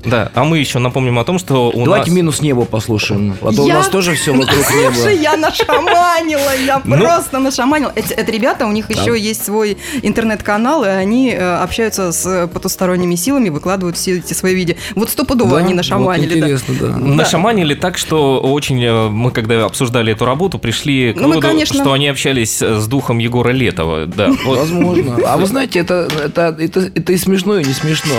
Да, 0.06 0.32
а 0.34 0.44
мы 0.46 0.60
еще 0.60 0.80
напомним 0.80 1.20
о 1.20 1.24
том, 1.24 1.40
что 1.40 1.72
у 1.72 1.86
Давайте 1.86 2.12
«Минус 2.12 2.42
небо» 2.42 2.66
послушаем. 2.66 3.36
А 3.42 3.52
то 3.52 3.64
у 3.64 3.68
нас 3.68 3.90
тоже 3.90 4.16
все 4.16 4.34
вокруг 4.34 4.72
неба. 4.76 4.94
Слушай, 4.94 5.18
я 5.18 5.36
нашаманила, 5.36 6.52
я 6.66 6.82
ну. 6.86 6.98
просто 6.98 7.40
нашаманила. 7.40 7.92
Это 7.96 8.32
ребята, 8.32 8.66
у 8.66 8.72
них 8.72 8.90
еще 8.90 9.20
есть 9.20 9.39
есть 9.40 9.46
свой 9.46 9.78
интернет-канал, 10.02 10.84
и 10.84 10.88
они 10.88 11.32
э, 11.32 11.56
общаются 11.56 12.12
с 12.12 12.48
потусторонними 12.48 13.16
силами, 13.16 13.50
выкладывают 13.50 13.98
все 13.98 14.18
эти 14.18 14.34
свои 14.34 14.54
видео. 14.54 14.76
Вот 14.96 15.10
стопудово 15.10 15.52
да, 15.52 15.58
они 15.58 15.74
нашаманили. 15.74 16.54
Вот 16.54 16.62
да. 16.80 16.88
да. 16.88 16.98
Нашаманили 16.98 17.74
так, 17.76 17.98
что 17.98 18.40
очень 18.40 18.84
э, 18.84 19.10
мы, 19.10 19.32
когда 19.32 19.66
обсуждали 19.66 20.14
эту 20.14 20.26
работу, 20.26 20.60
пришли 20.60 21.14
к 21.14 21.16
ну, 21.16 21.30
выводу, 21.30 21.48
мы, 21.48 21.54
конечно... 21.54 21.82
что 21.82 21.94
они 21.94 22.08
общались 22.08 22.62
с 22.62 22.88
духом 22.88 23.18
Егора 23.18 23.52
Летова. 23.52 24.06
Да, 24.06 24.30
вот. 24.46 24.60
Возможно. 24.60 25.18
А 25.26 25.38
вы 25.38 25.46
знаете, 25.46 25.80
это, 25.80 26.08
это, 26.24 26.56
это, 26.60 26.92
это 26.94 27.14
и 27.14 27.18
смешно, 27.18 27.58
и 27.58 27.64
не 27.64 27.74
смешно. 27.74 28.16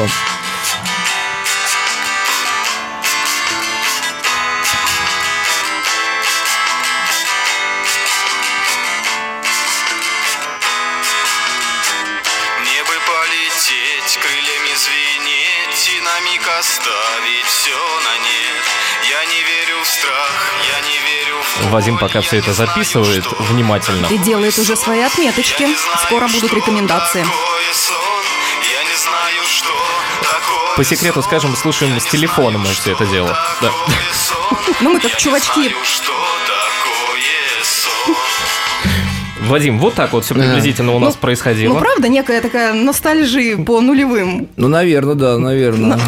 Вадим 21.71 21.99
пока 21.99 22.21
все 22.21 22.39
это 22.39 22.53
записывает 22.53 23.25
внимательно. 23.39 24.07
И 24.07 24.19
делает 24.19 24.59
уже 24.59 24.77
свои 24.77 25.01
отметочки. 25.01 25.69
Скоро 26.07 26.29
будут 26.29 26.53
рекомендации. 26.53 27.25
По 30.77 30.85
секрету 30.85 31.23
скажем, 31.23 31.57
слушаем 31.57 31.99
с 31.99 32.05
телефона 32.05 32.59
мы 32.59 32.67
все 32.75 32.93
это 32.93 33.07
дело. 33.07 33.37
Да. 33.61 33.71
Ну 34.81 34.93
мы 34.93 35.01
как 35.01 35.17
чувачки. 35.17 35.75
Вадим, 39.51 39.79
вот 39.79 39.95
так 39.95 40.13
вот 40.13 40.25
все 40.25 40.35
приблизительно 40.35 40.95
у 40.95 40.99
нас 40.99 41.15
ну, 41.15 41.21
происходило. 41.21 41.75
Ну, 41.75 41.81
правда, 41.81 42.09
некая 42.09 42.41
такая 42.41 42.73
ностальжия 42.73 43.57
по 43.57 43.81
нулевым. 43.81 44.49
Ну, 44.57 44.69
наверное, 44.69 45.15
да, 45.15 45.39
наверное. 45.39 45.99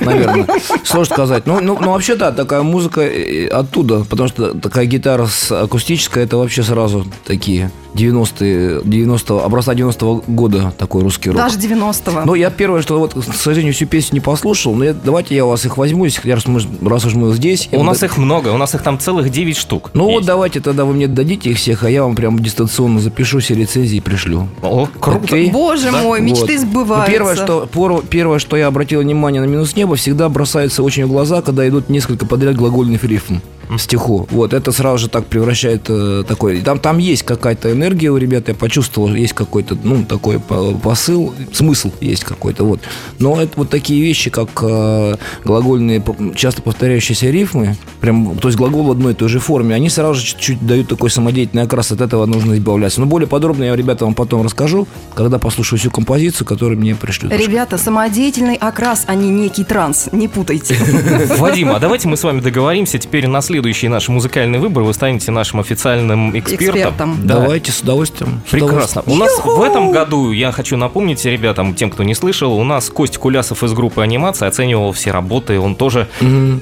Наверное. 0.00 0.46
Сложно 0.84 1.14
сказать. 1.14 1.46
Ну, 1.46 1.60
ну, 1.60 1.78
ну, 1.80 1.90
вообще, 1.92 2.14
да, 2.14 2.32
такая 2.32 2.62
музыка 2.62 3.00
э, 3.02 3.46
оттуда, 3.48 4.04
потому 4.04 4.28
что 4.28 4.54
такая 4.54 4.86
гитара 4.86 5.26
с 5.26 5.50
акустическая, 5.52 6.24
это 6.24 6.36
вообще 6.36 6.62
сразу 6.62 7.06
такие 7.24 7.70
90-е, 7.94 8.82
90 8.84 9.44
образца 9.44 9.72
90-го 9.72 10.24
года 10.26 10.72
такой 10.76 11.02
русский 11.02 11.30
рок. 11.30 11.38
Даже 11.38 11.58
90-го. 11.58 12.22
Ну, 12.24 12.34
я 12.34 12.50
первое, 12.50 12.82
что 12.82 12.98
вот, 12.98 13.14
к 13.14 13.34
сожалению, 13.34 13.72
всю 13.72 13.86
песню 13.86 14.14
не 14.14 14.20
послушал, 14.20 14.74
но 14.74 14.84
я, 14.84 14.94
давайте 14.94 15.34
я 15.34 15.46
у 15.46 15.48
вас 15.48 15.64
их 15.64 15.76
возьму, 15.76 16.04
если, 16.04 16.30
раз, 16.30 16.46
мы, 16.46 16.60
раз 16.86 17.04
уж 17.04 17.14
мы 17.14 17.32
здесь. 17.34 17.68
У 17.72 17.82
нас 17.82 18.02
их 18.02 18.18
много, 18.18 18.48
у 18.48 18.58
нас 18.58 18.74
их 18.74 18.82
там 18.82 18.98
целых 18.98 19.30
9 19.30 19.56
штук. 19.56 19.90
Ну, 19.94 20.08
есть. 20.08 20.14
вот 20.14 20.26
давайте 20.26 20.60
тогда 20.60 20.84
вы 20.84 20.94
мне 20.94 21.06
дадите 21.06 21.50
их 21.50 21.58
всех, 21.58 21.84
а 21.84 21.90
я 21.90 22.02
вам 22.02 22.16
прям 22.16 22.38
дистанционно 22.38 22.83
запишу 23.00 23.40
все 23.40 23.54
рецензии 23.54 23.96
и 23.96 24.00
пришлю. 24.00 24.48
О, 24.62 24.88
круто. 25.00 25.24
Окей? 25.24 25.50
Боже 25.50 25.90
да? 25.90 26.02
мой, 26.02 26.20
мечты 26.20 26.58
вот. 26.58 26.66
сбываются. 26.66 27.10
Ну, 27.10 27.12
первое 27.12 27.36
что, 27.36 28.04
первое, 28.08 28.38
что 28.38 28.56
я 28.56 28.66
обратил 28.66 29.00
внимание 29.00 29.40
на 29.40 29.46
минус 29.46 29.76
неба, 29.76 29.96
всегда 29.96 30.28
бросается 30.28 30.82
очень 30.82 31.06
в 31.06 31.08
глаза, 31.08 31.42
когда 31.42 31.68
идут 31.68 31.88
несколько 31.88 32.26
подряд 32.26 32.56
глагольных 32.56 33.04
рифм 33.04 33.40
стиху. 33.78 34.26
Вот, 34.30 34.52
это 34.52 34.72
сразу 34.72 34.98
же 34.98 35.08
так 35.08 35.26
превращает 35.26 35.86
э, 35.88 36.24
такой... 36.26 36.60
Там, 36.60 36.78
там 36.78 36.98
есть 36.98 37.22
какая-то 37.22 37.72
энергия 37.72 38.10
у 38.10 38.16
ребят, 38.16 38.48
я 38.48 38.54
почувствовал, 38.54 39.14
есть 39.14 39.32
какой-то, 39.32 39.76
ну, 39.82 40.04
такой 40.04 40.38
посыл, 40.38 41.34
смысл 41.52 41.90
есть 42.00 42.24
какой-то, 42.24 42.64
вот. 42.64 42.80
Но 43.18 43.40
это 43.40 43.52
вот 43.56 43.70
такие 43.70 44.02
вещи, 44.02 44.30
как 44.30 44.48
э, 44.62 45.16
глагольные, 45.44 46.02
часто 46.34 46.62
повторяющиеся 46.62 47.30
рифмы, 47.30 47.76
прям, 48.00 48.36
то 48.36 48.48
есть 48.48 48.58
глагол 48.58 48.84
в 48.84 48.90
одной 48.90 49.12
и 49.12 49.16
той 49.16 49.28
же 49.28 49.40
форме, 49.40 49.74
они 49.74 49.88
сразу 49.88 50.14
же 50.14 50.26
чуть-чуть 50.26 50.66
дают 50.66 50.88
такой 50.88 51.10
самодеятельный 51.10 51.62
окрас, 51.62 51.92
от 51.92 52.00
этого 52.00 52.26
нужно 52.26 52.54
избавляться. 52.54 53.00
Но 53.00 53.06
более 53.06 53.28
подробно 53.28 53.64
я, 53.64 53.76
ребята, 53.76 54.04
вам 54.04 54.14
потом 54.14 54.42
расскажу, 54.42 54.86
когда 55.14 55.38
послушаю 55.38 55.78
всю 55.78 55.90
композицию, 55.90 56.46
которую 56.46 56.78
мне 56.78 56.94
пришлют. 56.94 57.32
Ребята, 57.32 57.78
самодеятельный 57.78 58.56
окрас, 58.56 59.04
а 59.06 59.14
не 59.14 59.30
некий 59.30 59.64
транс, 59.64 60.08
не 60.12 60.28
путайте. 60.28 60.76
Вадим, 61.38 61.70
а 61.70 61.78
давайте 61.78 62.08
мы 62.08 62.16
с 62.16 62.22
вами 62.22 62.40
договоримся 62.40 62.98
теперь 62.98 63.26
на 63.26 63.40
следующий 63.40 63.53
наш 63.88 64.08
музыкальный 64.08 64.58
выбор 64.58 64.82
вы 64.82 64.94
станете 64.94 65.30
нашим 65.30 65.60
официальным 65.60 66.36
экспертом. 66.38 66.66
экспертом. 66.66 67.18
Да. 67.24 67.34
Давайте 67.40 67.72
с 67.72 67.80
удовольствием. 67.80 68.42
С 68.46 68.50
Прекрасно. 68.50 69.02
Удовольствием. 69.02 69.16
У 69.16 69.24
нас 69.24 69.58
в 69.58 69.62
этом 69.62 69.92
году, 69.92 70.32
я 70.32 70.52
хочу 70.52 70.76
напомнить 70.76 71.24
ребятам, 71.24 71.74
тем, 71.74 71.90
кто 71.90 72.02
не 72.02 72.14
слышал, 72.14 72.52
у 72.52 72.64
нас 72.64 72.90
Кость 72.90 73.18
Кулясов 73.18 73.62
из 73.62 73.72
группы 73.72 74.02
анимации 74.02 74.46
оценивал 74.46 74.92
все 74.92 75.10
работы, 75.10 75.58
он 75.58 75.74
тоже 75.74 76.08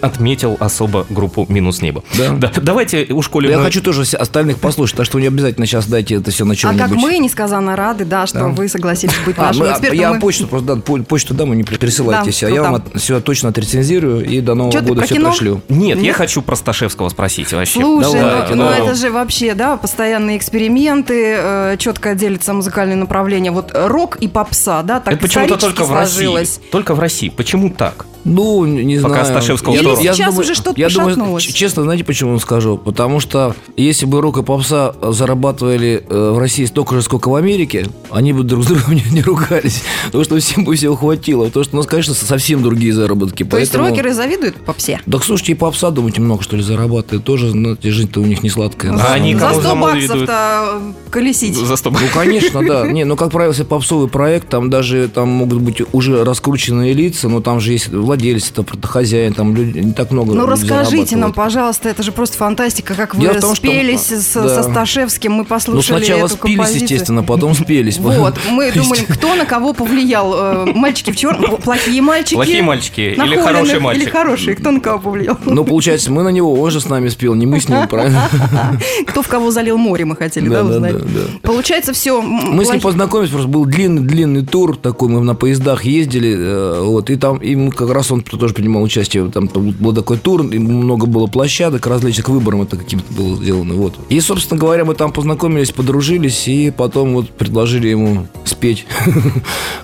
отметил 0.00 0.56
особо 0.60 1.06
группу 1.08 1.46
«Минус 1.48 1.82
небо». 1.82 2.02
Да. 2.16 2.30
да. 2.30 2.52
Давайте 2.60 3.06
у 3.10 3.22
школе. 3.22 3.50
Я 3.50 3.58
хочу 3.58 3.82
тоже 3.82 4.02
остальных 4.16 4.58
послушать, 4.58 4.96
так 4.96 5.06
что 5.06 5.18
не 5.18 5.26
обязательно 5.26 5.66
сейчас 5.66 5.86
дайте 5.86 6.16
это 6.16 6.30
все 6.30 6.44
на 6.44 6.56
чем-нибудь. 6.56 6.84
А 6.84 6.88
как 6.88 6.96
мы 6.96 7.18
несказанно 7.18 7.76
рады, 7.76 8.04
да, 8.04 8.26
что 8.26 8.40
да. 8.40 8.48
вы 8.48 8.68
согласились 8.68 9.14
быть 9.26 9.36
а, 9.38 9.48
нашим 9.48 9.66
мы, 9.66 9.72
экспертом. 9.72 9.98
Я 9.98 10.12
мы... 10.12 10.20
почту 10.20 10.46
просто, 10.46 10.76
да, 10.76 11.02
почту 11.02 11.34
дам, 11.34 11.54
не 11.54 11.64
присылайтесь, 11.64 12.40
да, 12.40 12.46
а 12.46 12.50
я 12.50 12.62
вам 12.62 12.82
все 12.94 13.20
точно 13.20 13.50
отрецензирую 13.50 14.24
и 14.24 14.40
до 14.40 14.54
Нового 14.54 14.80
года 14.80 15.02
все 15.02 15.14
пришлю. 15.16 15.62
Нет, 15.68 15.96
Нет, 15.96 16.06
я 16.06 16.12
хочу 16.12 16.42
про 16.42 16.56
Сташевского 16.82 17.08
спросить 17.10 17.52
вообще. 17.52 17.80
Слушай, 17.80 18.20
Давайте, 18.20 18.54
ну, 18.54 18.64
ну 18.64 18.70
это 18.70 18.94
же 18.94 19.10
вообще, 19.10 19.54
да, 19.54 19.76
постоянные 19.76 20.36
эксперименты, 20.36 21.36
э, 21.38 21.76
четко 21.78 22.14
делится 22.14 22.52
музыкальное 22.52 22.96
направление. 22.96 23.52
Вот 23.52 23.70
рок 23.72 24.16
и 24.16 24.28
попса, 24.28 24.82
да, 24.82 25.00
так 25.00 25.14
это 25.14 25.22
почему-то 25.22 25.58
только 25.58 25.84
в 25.84 25.92
России. 25.92 26.70
Только 26.70 26.94
в 26.94 26.98
России. 27.00 27.28
Почему 27.28 27.70
так? 27.70 28.06
Ну, 28.24 28.64
не 28.66 28.98
Пока 28.98 29.24
знаю. 29.24 29.26
Сташевского 29.40 29.72
Я- 29.74 29.80
второго. 29.80 29.98
Или 30.00 30.06
я 30.06 30.14
сейчас 30.14 30.26
думаю- 30.28 30.44
уже 30.44 30.54
что-то 30.54 30.80
я 30.80 30.88
думаю, 30.88 31.40
честно, 31.40 31.82
знаете, 31.82 32.04
почему 32.04 32.38
скажу? 32.38 32.78
Потому 32.78 33.20
что 33.20 33.54
если 33.76 34.06
бы 34.06 34.20
рок 34.20 34.38
и 34.38 34.42
попса 34.42 34.94
зарабатывали 35.02 36.04
э, 36.08 36.30
в 36.34 36.38
России 36.38 36.64
столько 36.66 36.94
же, 36.94 37.02
сколько 37.02 37.28
в 37.28 37.34
Америке, 37.34 37.86
они 38.10 38.32
бы 38.32 38.42
друг 38.44 38.64
с 38.64 38.66
другом 38.68 38.94
не, 38.94 39.02
не 39.10 39.22
ругались. 39.22 39.82
Потому 40.06 40.24
что 40.24 40.38
всем 40.38 40.64
бы 40.64 40.76
всего 40.76 40.94
хватило. 40.96 41.46
Потому 41.46 41.64
что 41.64 41.74
у 41.74 41.78
нас, 41.78 41.86
конечно, 41.86 42.14
совсем 42.14 42.62
другие 42.62 42.92
заработки. 42.92 43.44
То 43.44 43.58
есть 43.58 43.72
Поэтому- 43.72 43.90
рокеры 43.90 44.14
завидуют 44.14 44.56
попсе? 44.64 45.00
Да, 45.06 45.18
слушайте, 45.18 45.52
и 45.52 45.54
попса, 45.54 45.90
думаете, 45.90 46.20
много, 46.20 46.42
что 46.42 46.56
ли, 46.56 46.62
зарабатывает. 46.62 47.24
Тоже, 47.24 47.50
знаете, 47.50 47.90
жизнь-то 47.90 48.20
у 48.20 48.24
них 48.24 48.42
не 48.42 48.50
сладкая. 48.50 48.92
А 48.92 49.14
они 49.14 49.34
За 49.34 49.40
кому 49.40 49.60
100 49.60 49.62
завидуют? 49.62 50.10
баксов-то 50.28 50.82
колесить. 51.10 51.56
За 51.56 51.76
100 51.76 51.90
Ну, 51.90 51.98
конечно, 52.14 52.62
да. 52.66 52.86
Не, 52.86 53.04
ну, 53.04 53.16
как 53.16 53.30
правило, 53.32 53.50
если 53.52 53.64
попсовый 53.64 54.08
проект, 54.08 54.48
там 54.48 54.70
даже 54.70 55.08
там 55.12 55.28
могут 55.28 55.60
быть 55.60 55.82
уже 55.92 56.24
раскрученные 56.24 56.92
лица, 56.92 57.28
но 57.28 57.40
там 57.40 57.60
же 57.60 57.72
есть 57.72 57.92
владелец, 58.12 58.52
это 58.54 58.64
хозяин, 58.86 59.32
там 59.32 59.54
люди 59.56 59.78
не 59.78 59.92
так 59.92 60.10
много 60.10 60.34
Ну 60.34 60.46
расскажите 60.46 61.16
нам, 61.16 61.32
пожалуйста, 61.32 61.88
это 61.88 62.02
же 62.02 62.12
просто 62.12 62.36
фантастика, 62.36 62.94
как 62.94 63.14
вы 63.14 63.22
Дело 63.22 63.40
том, 63.40 63.54
что- 63.54 63.66
спелись 63.66 64.10
с- 64.10 64.34
да. 64.34 64.62
со 64.62 64.70
Сташевским, 64.70 65.32
мы 65.32 65.44
послушали 65.44 65.92
Ну, 65.92 65.98
сначала 66.06 66.26
эту 66.26 66.36
спились, 66.36 66.56
композицию. 66.56 66.82
естественно, 66.82 67.22
потом 67.22 67.54
спелись. 67.54 67.98
Вот, 67.98 68.34
мы 68.50 68.70
думали, 68.72 69.00
кто 69.08 69.34
на 69.34 69.44
кого 69.46 69.72
повлиял. 69.72 70.34
Э, 70.34 70.72
Мальчики 70.74 71.10
в 71.12 71.16
черном, 71.16 71.56
плохие 71.58 72.02
мальчики. 72.02 72.34
Плохие 72.34 72.62
мальчики 72.62 73.00
или 73.00 73.16
нахоленных, 73.16 73.44
хороший 73.44 73.80
мальчик? 73.80 74.02
Или 74.04 74.10
хорошие, 74.10 74.56
кто 74.56 74.70
на 74.70 74.80
кого 74.80 74.98
повлиял? 74.98 75.38
Ну, 75.44 75.64
получается, 75.64 76.10
мы 76.12 76.22
на 76.22 76.28
него, 76.28 76.52
он 76.60 76.70
же 76.70 76.80
с 76.80 76.88
нами 76.88 77.08
спел, 77.08 77.34
не 77.34 77.46
мы 77.46 77.60
с 77.60 77.68
ним, 77.68 77.86
правильно? 77.88 78.28
Кто 79.06 79.22
в 79.22 79.28
кого 79.28 79.50
залил 79.50 79.76
море, 79.78 80.04
мы 80.04 80.16
хотели, 80.16 80.48
да, 80.48 80.62
узнать? 80.64 80.94
Получается, 81.42 81.92
все. 81.92 82.20
Мы 82.20 82.64
с 82.64 82.70
ним 82.70 82.80
познакомились, 82.80 83.30
просто 83.30 83.48
был 83.48 83.64
длинный-длинный 83.64 84.44
тур 84.44 84.76
такой, 84.76 85.08
мы 85.08 85.20
на 85.22 85.34
поездах 85.34 85.84
ездили, 85.84 86.34
э, 86.36 86.80
вот, 86.82 87.10
и 87.10 87.16
там, 87.16 87.38
и 87.38 87.54
мы 87.54 87.70
как 87.70 87.90
раз 87.90 88.01
он 88.10 88.22
тоже 88.22 88.54
принимал 88.54 88.82
участие, 88.82 89.30
там 89.30 89.46
был 89.48 89.94
такой 89.94 90.18
тур, 90.18 90.42
и 90.42 90.58
много 90.58 91.06
было 91.06 91.26
площадок 91.26 91.86
различных, 91.86 92.28
выбором 92.28 92.62
это 92.62 92.76
каким-то 92.76 93.12
было 93.12 93.36
сделано, 93.36 93.74
вот. 93.74 93.94
И, 94.08 94.20
собственно 94.20 94.58
говоря, 94.58 94.84
мы 94.84 94.94
там 94.94 95.12
познакомились, 95.12 95.70
подружились, 95.70 96.48
и 96.48 96.70
потом 96.70 97.14
вот 97.14 97.30
предложили 97.30 97.88
ему 97.88 98.26
спеть. 98.44 98.86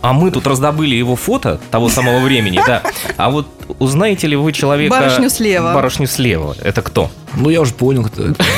А 0.00 0.12
мы 0.12 0.30
тут 0.30 0.46
раздобыли 0.46 0.94
его 0.94 1.16
фото 1.16 1.60
того 1.70 1.88
самого 1.88 2.20
времени, 2.20 2.60
да. 2.66 2.82
А 3.16 3.30
вот 3.30 3.46
узнаете 3.78 4.26
ли 4.26 4.36
вы 4.36 4.52
человека... 4.52 4.90
Барышню 4.94 5.30
слева. 5.30 5.72
Барышню 5.74 6.06
слева. 6.06 6.56
Это 6.62 6.82
кто? 6.82 7.10
Ну, 7.36 7.50
я 7.50 7.60
уже 7.60 7.74
понял, 7.74 8.04
кто 8.04 8.24
это. 8.24 8.44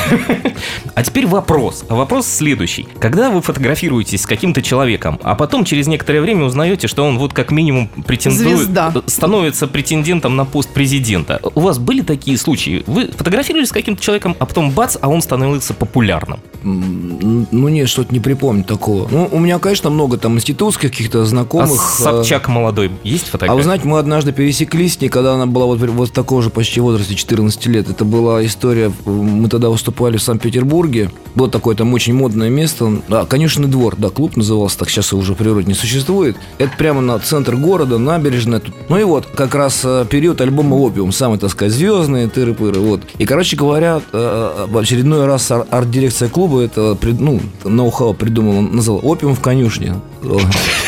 А 0.93 1.03
теперь 1.03 1.25
вопрос. 1.25 1.83
А 1.89 1.95
вопрос 1.95 2.27
следующий. 2.27 2.87
Когда 2.99 3.31
вы 3.31 3.41
фотографируетесь 3.41 4.21
с 4.21 4.25
каким-то 4.25 4.61
человеком, 4.61 5.19
а 5.23 5.35
потом 5.35 5.65
через 5.65 5.87
некоторое 5.87 6.21
время 6.21 6.45
узнаете, 6.45 6.87
что 6.87 7.03
он 7.03 7.17
вот 7.17 7.33
как 7.33 7.51
минимум 7.51 7.87
претендует... 8.05 8.57
Звезда. 8.57 8.93
Становится 9.07 9.67
претендентом 9.67 10.35
на 10.35 10.45
пост 10.45 10.69
президента. 10.69 11.39
У 11.55 11.61
вас 11.61 11.79
были 11.79 12.01
такие 12.01 12.37
случаи? 12.37 12.83
Вы 12.87 13.07
фотографировались 13.07 13.69
с 13.69 13.71
каким-то 13.71 14.01
человеком, 14.03 14.35
а 14.39 14.45
потом 14.45 14.71
бац, 14.71 14.97
а 15.01 15.09
он 15.09 15.21
становился 15.21 15.73
популярным. 15.73 16.39
Ну, 16.63 17.67
нет, 17.69 17.89
что-то 17.89 18.13
не 18.13 18.19
припомню 18.19 18.63
такого. 18.63 19.07
Ну, 19.09 19.27
у 19.31 19.39
меня, 19.39 19.57
конечно, 19.59 19.89
много 19.89 20.17
там 20.17 20.35
институтских 20.35 20.91
каких-то 20.91 21.21
А 21.21 21.25
знакомых. 21.25 21.71
э, 21.99 22.03
Собчак 22.03 22.47
молодой 22.49 22.91
есть 23.03 23.27
А 23.29 23.31
фотография? 23.31 23.57
вы 23.57 23.63
знаете, 23.63 23.87
мы 23.87 23.97
однажды 23.99 24.31
пересеклись 24.31 24.97
ней, 25.01 25.09
когда 25.09 25.33
она 25.33 25.45
была 25.45 25.65
вот, 25.65 25.79
вот 25.79 26.11
такого 26.11 26.41
же 26.41 26.49
почти 26.49 26.79
возрасте, 26.79 27.15
14 27.15 27.65
лет. 27.67 27.89
Это 27.89 28.05
была 28.05 28.45
история, 28.45 28.91
мы 29.05 29.49
тогда 29.49 29.69
выступали 29.69 30.17
в 30.17 30.23
Санкт-Петербурге. 30.23 31.11
Было 31.35 31.49
такое 31.49 31.75
там 31.75 31.93
очень 31.93 32.13
модное 32.13 32.49
место. 32.49 33.01
А, 33.09 33.25
Конюшенный 33.25 33.67
двор, 33.67 33.95
да, 33.97 34.09
клуб 34.09 34.35
назывался, 34.37 34.79
так 34.79 34.89
сейчас 34.89 35.11
его 35.11 35.21
уже 35.21 35.33
в 35.33 35.37
природе 35.37 35.67
не 35.67 35.73
существует. 35.73 36.35
Это 36.57 36.71
прямо 36.77 37.01
на 37.01 37.19
центр 37.19 37.55
города, 37.55 37.97
набережная. 37.97 38.61
Ну 38.89 38.97
и 38.97 39.03
вот, 39.03 39.25
как 39.25 39.55
раз 39.55 39.81
э, 39.83 40.05
период 40.09 40.41
альбома 40.41 40.75
«Опиум», 40.75 41.11
самый, 41.11 41.39
так 41.39 41.49
сказать, 41.51 41.73
звездный, 41.73 42.25
тыры-пыры, 42.27 42.79
вот. 42.79 43.01
И, 43.17 43.25
короче 43.25 43.55
говоря, 43.55 44.01
э, 44.11 44.65
в 44.67 44.77
очередной 44.77 45.25
раз 45.25 45.49
ар- 45.51 45.65
арт-дирекция 45.69 46.29
клуба 46.29 46.61
это, 46.61 46.97
ну, 47.19 47.39
ноу-хау 47.63 48.13
придумала, 48.13 48.61
назвала 48.61 48.99
«Опиум 48.99 49.35
в 49.35 49.39
конюшне». 49.39 49.95
Э, 50.23 50.37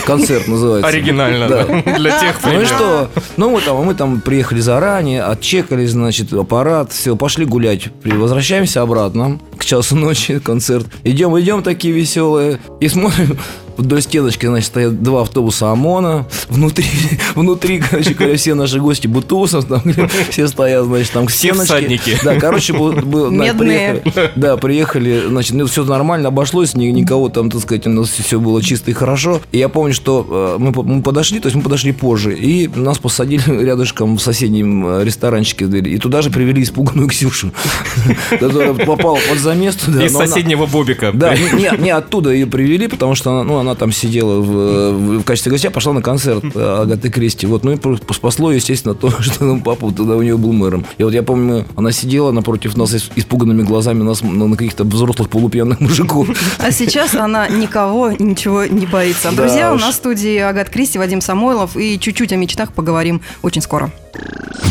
Концерт 0.05 0.47
называется. 0.47 0.87
Оригинально, 0.87 1.47
да. 1.47 1.63
Для 1.97 2.19
тех 2.19 2.39
Ну 2.43 2.61
и 2.61 2.65
что? 2.65 3.09
Ну, 3.37 3.49
мы 3.49 3.61
там, 3.61 3.77
мы 3.83 3.93
там 3.95 4.02
приехали 4.21 4.59
заранее, 4.59 5.23
отчекали, 5.23 5.85
значит, 5.85 6.33
аппарат, 6.33 6.91
все, 6.91 7.15
пошли 7.15 7.45
гулять. 7.45 7.89
Возвращаемся 8.03 8.81
обратно 8.81 9.39
к 9.57 9.65
часу 9.65 9.95
ночи, 9.95 10.39
концерт. 10.43 10.87
Идем, 11.03 11.39
идем 11.39 11.63
такие 11.63 11.93
веселые. 11.93 12.59
И 12.79 12.87
смотрим, 12.87 13.37
вдоль 13.77 14.01
стеночки, 14.01 14.45
значит, 14.45 14.67
стоят 14.67 15.01
два 15.03 15.21
автобуса 15.21 15.71
ОМОНа. 15.71 16.25
Внутри, 16.49 16.85
внутри, 17.35 17.79
короче 17.79 18.13
говоря, 18.13 18.35
все 18.37 18.53
наши 18.55 18.79
гости 18.79 19.07
Бутусов, 19.07 19.65
там, 19.65 19.81
все 20.29 20.47
стоят, 20.47 20.85
значит, 20.85 21.11
там 21.11 21.25
к 21.25 21.29
Все 21.31 21.53
всадники. 21.53 22.17
Да, 22.23 22.35
короче, 22.39 22.73
был, 22.73 22.93
Медные. 23.31 24.01
приехали, 24.03 24.31
да, 24.35 24.57
приехали, 24.57 25.23
значит, 25.27 25.53
ну, 25.53 25.65
все 25.67 25.83
нормально 25.83 26.29
обошлось, 26.29 26.73
ни- 26.75 26.85
никого 26.87 27.29
там, 27.29 27.49
так 27.51 27.61
сказать, 27.61 27.87
у 27.87 27.89
нас 27.89 28.09
все 28.09 28.39
было 28.39 28.61
чисто 28.61 28.91
и 28.91 28.93
хорошо. 28.93 29.41
И 29.51 29.57
я 29.57 29.69
помню, 29.69 29.93
что 29.93 30.55
э, 30.57 30.61
мы, 30.61 30.71
мы 30.83 31.01
подошли, 31.01 31.39
то 31.39 31.47
есть 31.47 31.55
мы 31.55 31.61
подошли 31.61 31.91
позже, 31.91 32.33
и 32.37 32.67
нас 32.67 32.97
посадили 32.99 33.43
рядышком 33.63 34.17
в 34.17 34.21
соседнем 34.21 34.85
э, 34.87 35.03
ресторанчике, 35.03 35.65
и 35.65 35.97
туда 35.97 36.21
же 36.21 36.29
привели 36.29 36.63
испуганную 36.63 37.07
Ксюшу, 37.09 37.51
которая 38.39 38.73
попала 38.73 39.19
под 39.29 39.39
замес. 39.39 39.75
туда, 39.75 40.05
Из 40.05 40.13
соседнего 40.13 40.65
Бобика. 40.65 41.11
да, 41.13 41.35
не, 41.35 41.49
не- 41.61 41.77
не 41.83 41.89
оттуда 41.91 42.31
ее 42.31 42.45
привели, 42.47 42.87
потому 42.87 43.15
что 43.15 43.31
она, 43.31 43.43
ну, 43.43 43.57
она 43.63 43.75
там 43.75 43.91
сидела 43.91 44.39
в, 44.39 45.19
в 45.19 45.23
качестве 45.23 45.51
гостя, 45.51 45.71
пошла 45.71 45.93
на 45.93 46.01
концерт 46.01 46.43
э, 46.55 46.81
Агаты 46.81 47.09
Кристи. 47.09 47.47
Вот, 47.47 47.63
ну 47.63 47.71
и 47.71 48.13
спасло, 48.13 48.51
естественно, 48.51 48.93
то, 48.95 49.09
что 49.21 49.43
ну, 49.43 49.61
папа 49.61 49.91
тогда 49.91 50.15
у 50.15 50.21
нее 50.21 50.37
был 50.37 50.53
мэром. 50.53 50.85
И 50.97 51.03
вот 51.03 51.13
я 51.13 51.23
помню, 51.23 51.65
она 51.75 51.91
сидела 51.91 52.31
напротив 52.31 52.77
нас 52.77 52.93
испуганными 53.15 53.63
глазами 53.63 54.03
нас, 54.03 54.21
на, 54.21 54.47
на 54.47 54.55
каких-то 54.55 54.83
взрослых 54.83 55.29
полупьяных 55.29 55.79
мужиков. 55.79 56.27
А 56.59 56.71
сейчас 56.71 57.15
она 57.15 57.47
никого 57.47 58.11
ничего 58.11 58.65
не 58.65 58.85
боится. 58.85 59.31
Да 59.31 59.43
Друзья, 59.43 59.73
у 59.73 59.77
нас 59.77 59.95
в 59.95 59.97
студии 59.97 60.37
Агат 60.37 60.69
Кристи, 60.69 60.99
Вадим 60.99 61.21
Самойлов. 61.21 61.75
И 61.75 61.99
чуть-чуть 61.99 62.31
о 62.33 62.35
мечтах 62.35 62.73
поговорим 62.73 63.21
очень 63.41 63.61
скоро. 63.61 63.91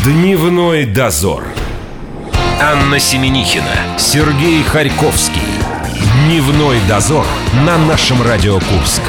Дневной 0.05 0.85
дозор. 0.85 1.43
Анна 2.61 2.99
Семенихина, 2.99 3.97
Сергей 3.97 4.63
Харьковский. 4.63 5.41
Дневной 6.25 6.79
дозор 6.87 7.25
на 7.65 7.77
нашем 7.77 8.21
Радио 8.21 8.53
Курск. 8.53 9.01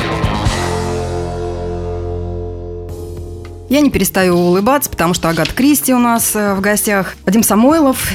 Я 3.68 3.81
не 3.83 3.90
перестаю 3.90 4.35
улыбаться, 4.35 4.90
потому 4.90 5.14
что 5.14 5.29
Агат 5.29 5.53
Кристи 5.53 5.94
у 5.94 6.00
нас 6.00 6.35
э, 6.35 6.55
в 6.55 6.61
гостях. 6.61 7.14
Вадим 7.24 7.44
Самойлов. 7.44 8.09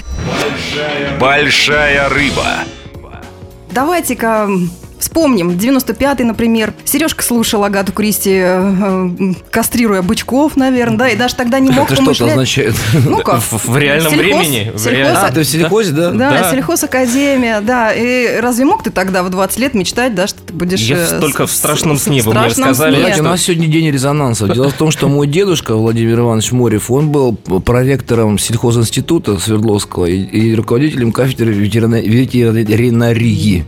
Большая 1.18 2.10
рыба. 2.10 2.46
Давайте-ка 3.72 4.50
вспомним. 5.00 5.52
95-й, 5.52 6.24
например. 6.24 6.74
Сережка 6.86 7.24
слушал 7.24 7.64
Агату 7.64 7.92
Кристи, 7.92 8.32
э, 8.44 9.10
кастрируя 9.52 10.02
бычков, 10.02 10.56
наверное, 10.56 10.98
да, 10.98 11.10
и 11.10 11.16
даже 11.16 11.36
тогда 11.36 11.60
не 11.60 11.70
мог 11.72 11.86
Это 11.86 11.96
что-то 11.96 12.04
помышлять. 12.06 12.32
означает. 12.32 12.76
Ну 13.06 13.18
как? 13.20 13.40
В- 13.52 13.68
в 13.68 13.78
реальном 13.78 14.12
Сельхоз- 14.14 14.20
времени, 14.20 14.72
в 14.74 14.78
сельхоз- 14.80 14.92
реальном- 14.92 15.24
А, 15.26 15.32
то 15.32 15.40
есть 15.40 15.52
в 15.52 15.54
силикозе, 15.54 15.92
да? 15.94 16.12
Да, 16.12 16.30
Да. 16.32 16.52
сельхозакадемия, 16.52 17.62
да. 17.62 17.94
И 17.94 18.40
разве 18.40 18.66
мог 18.66 18.84
ты 18.84 18.90
тогда 18.92 19.24
в 19.24 19.30
20 19.30 19.60
лет 19.60 19.74
мечтать, 19.74 20.16
да, 20.16 20.28
что 20.28 20.40
ты 20.42 20.54
будешь... 20.54 20.80
Я 20.82 20.98
э, 20.98 21.20
только 21.20 21.48
в 21.48 21.52
страшном 21.52 21.98
сне 21.98 22.22
в 22.22 22.26
бы 22.26 22.34
мне 22.34 22.50
сказали, 22.50 22.94
сне. 22.96 23.02
Знаете, 23.04 23.22
у 23.22 23.26
нас 23.26 23.42
сегодня 23.42 23.68
день 23.68 23.90
резонанса. 23.92 24.48
Дело 24.48 24.70
в 24.70 24.74
том, 24.74 24.92
что 24.92 25.08
мой 25.08 25.28
дедушка 25.28 25.76
Владимир 25.76 26.20
Иванович 26.20 26.52
Морев, 26.52 26.92
он 26.92 27.10
был 27.10 27.34
проректором 27.36 28.38
сельхозинститута 28.38 29.38
Свердловского 29.40 30.06
и, 30.06 30.20
и 30.22 30.56
руководителем 30.56 31.12
кафедры 31.12 31.54
ветерина- 31.54 32.02
ветеринарии. 32.02 33.66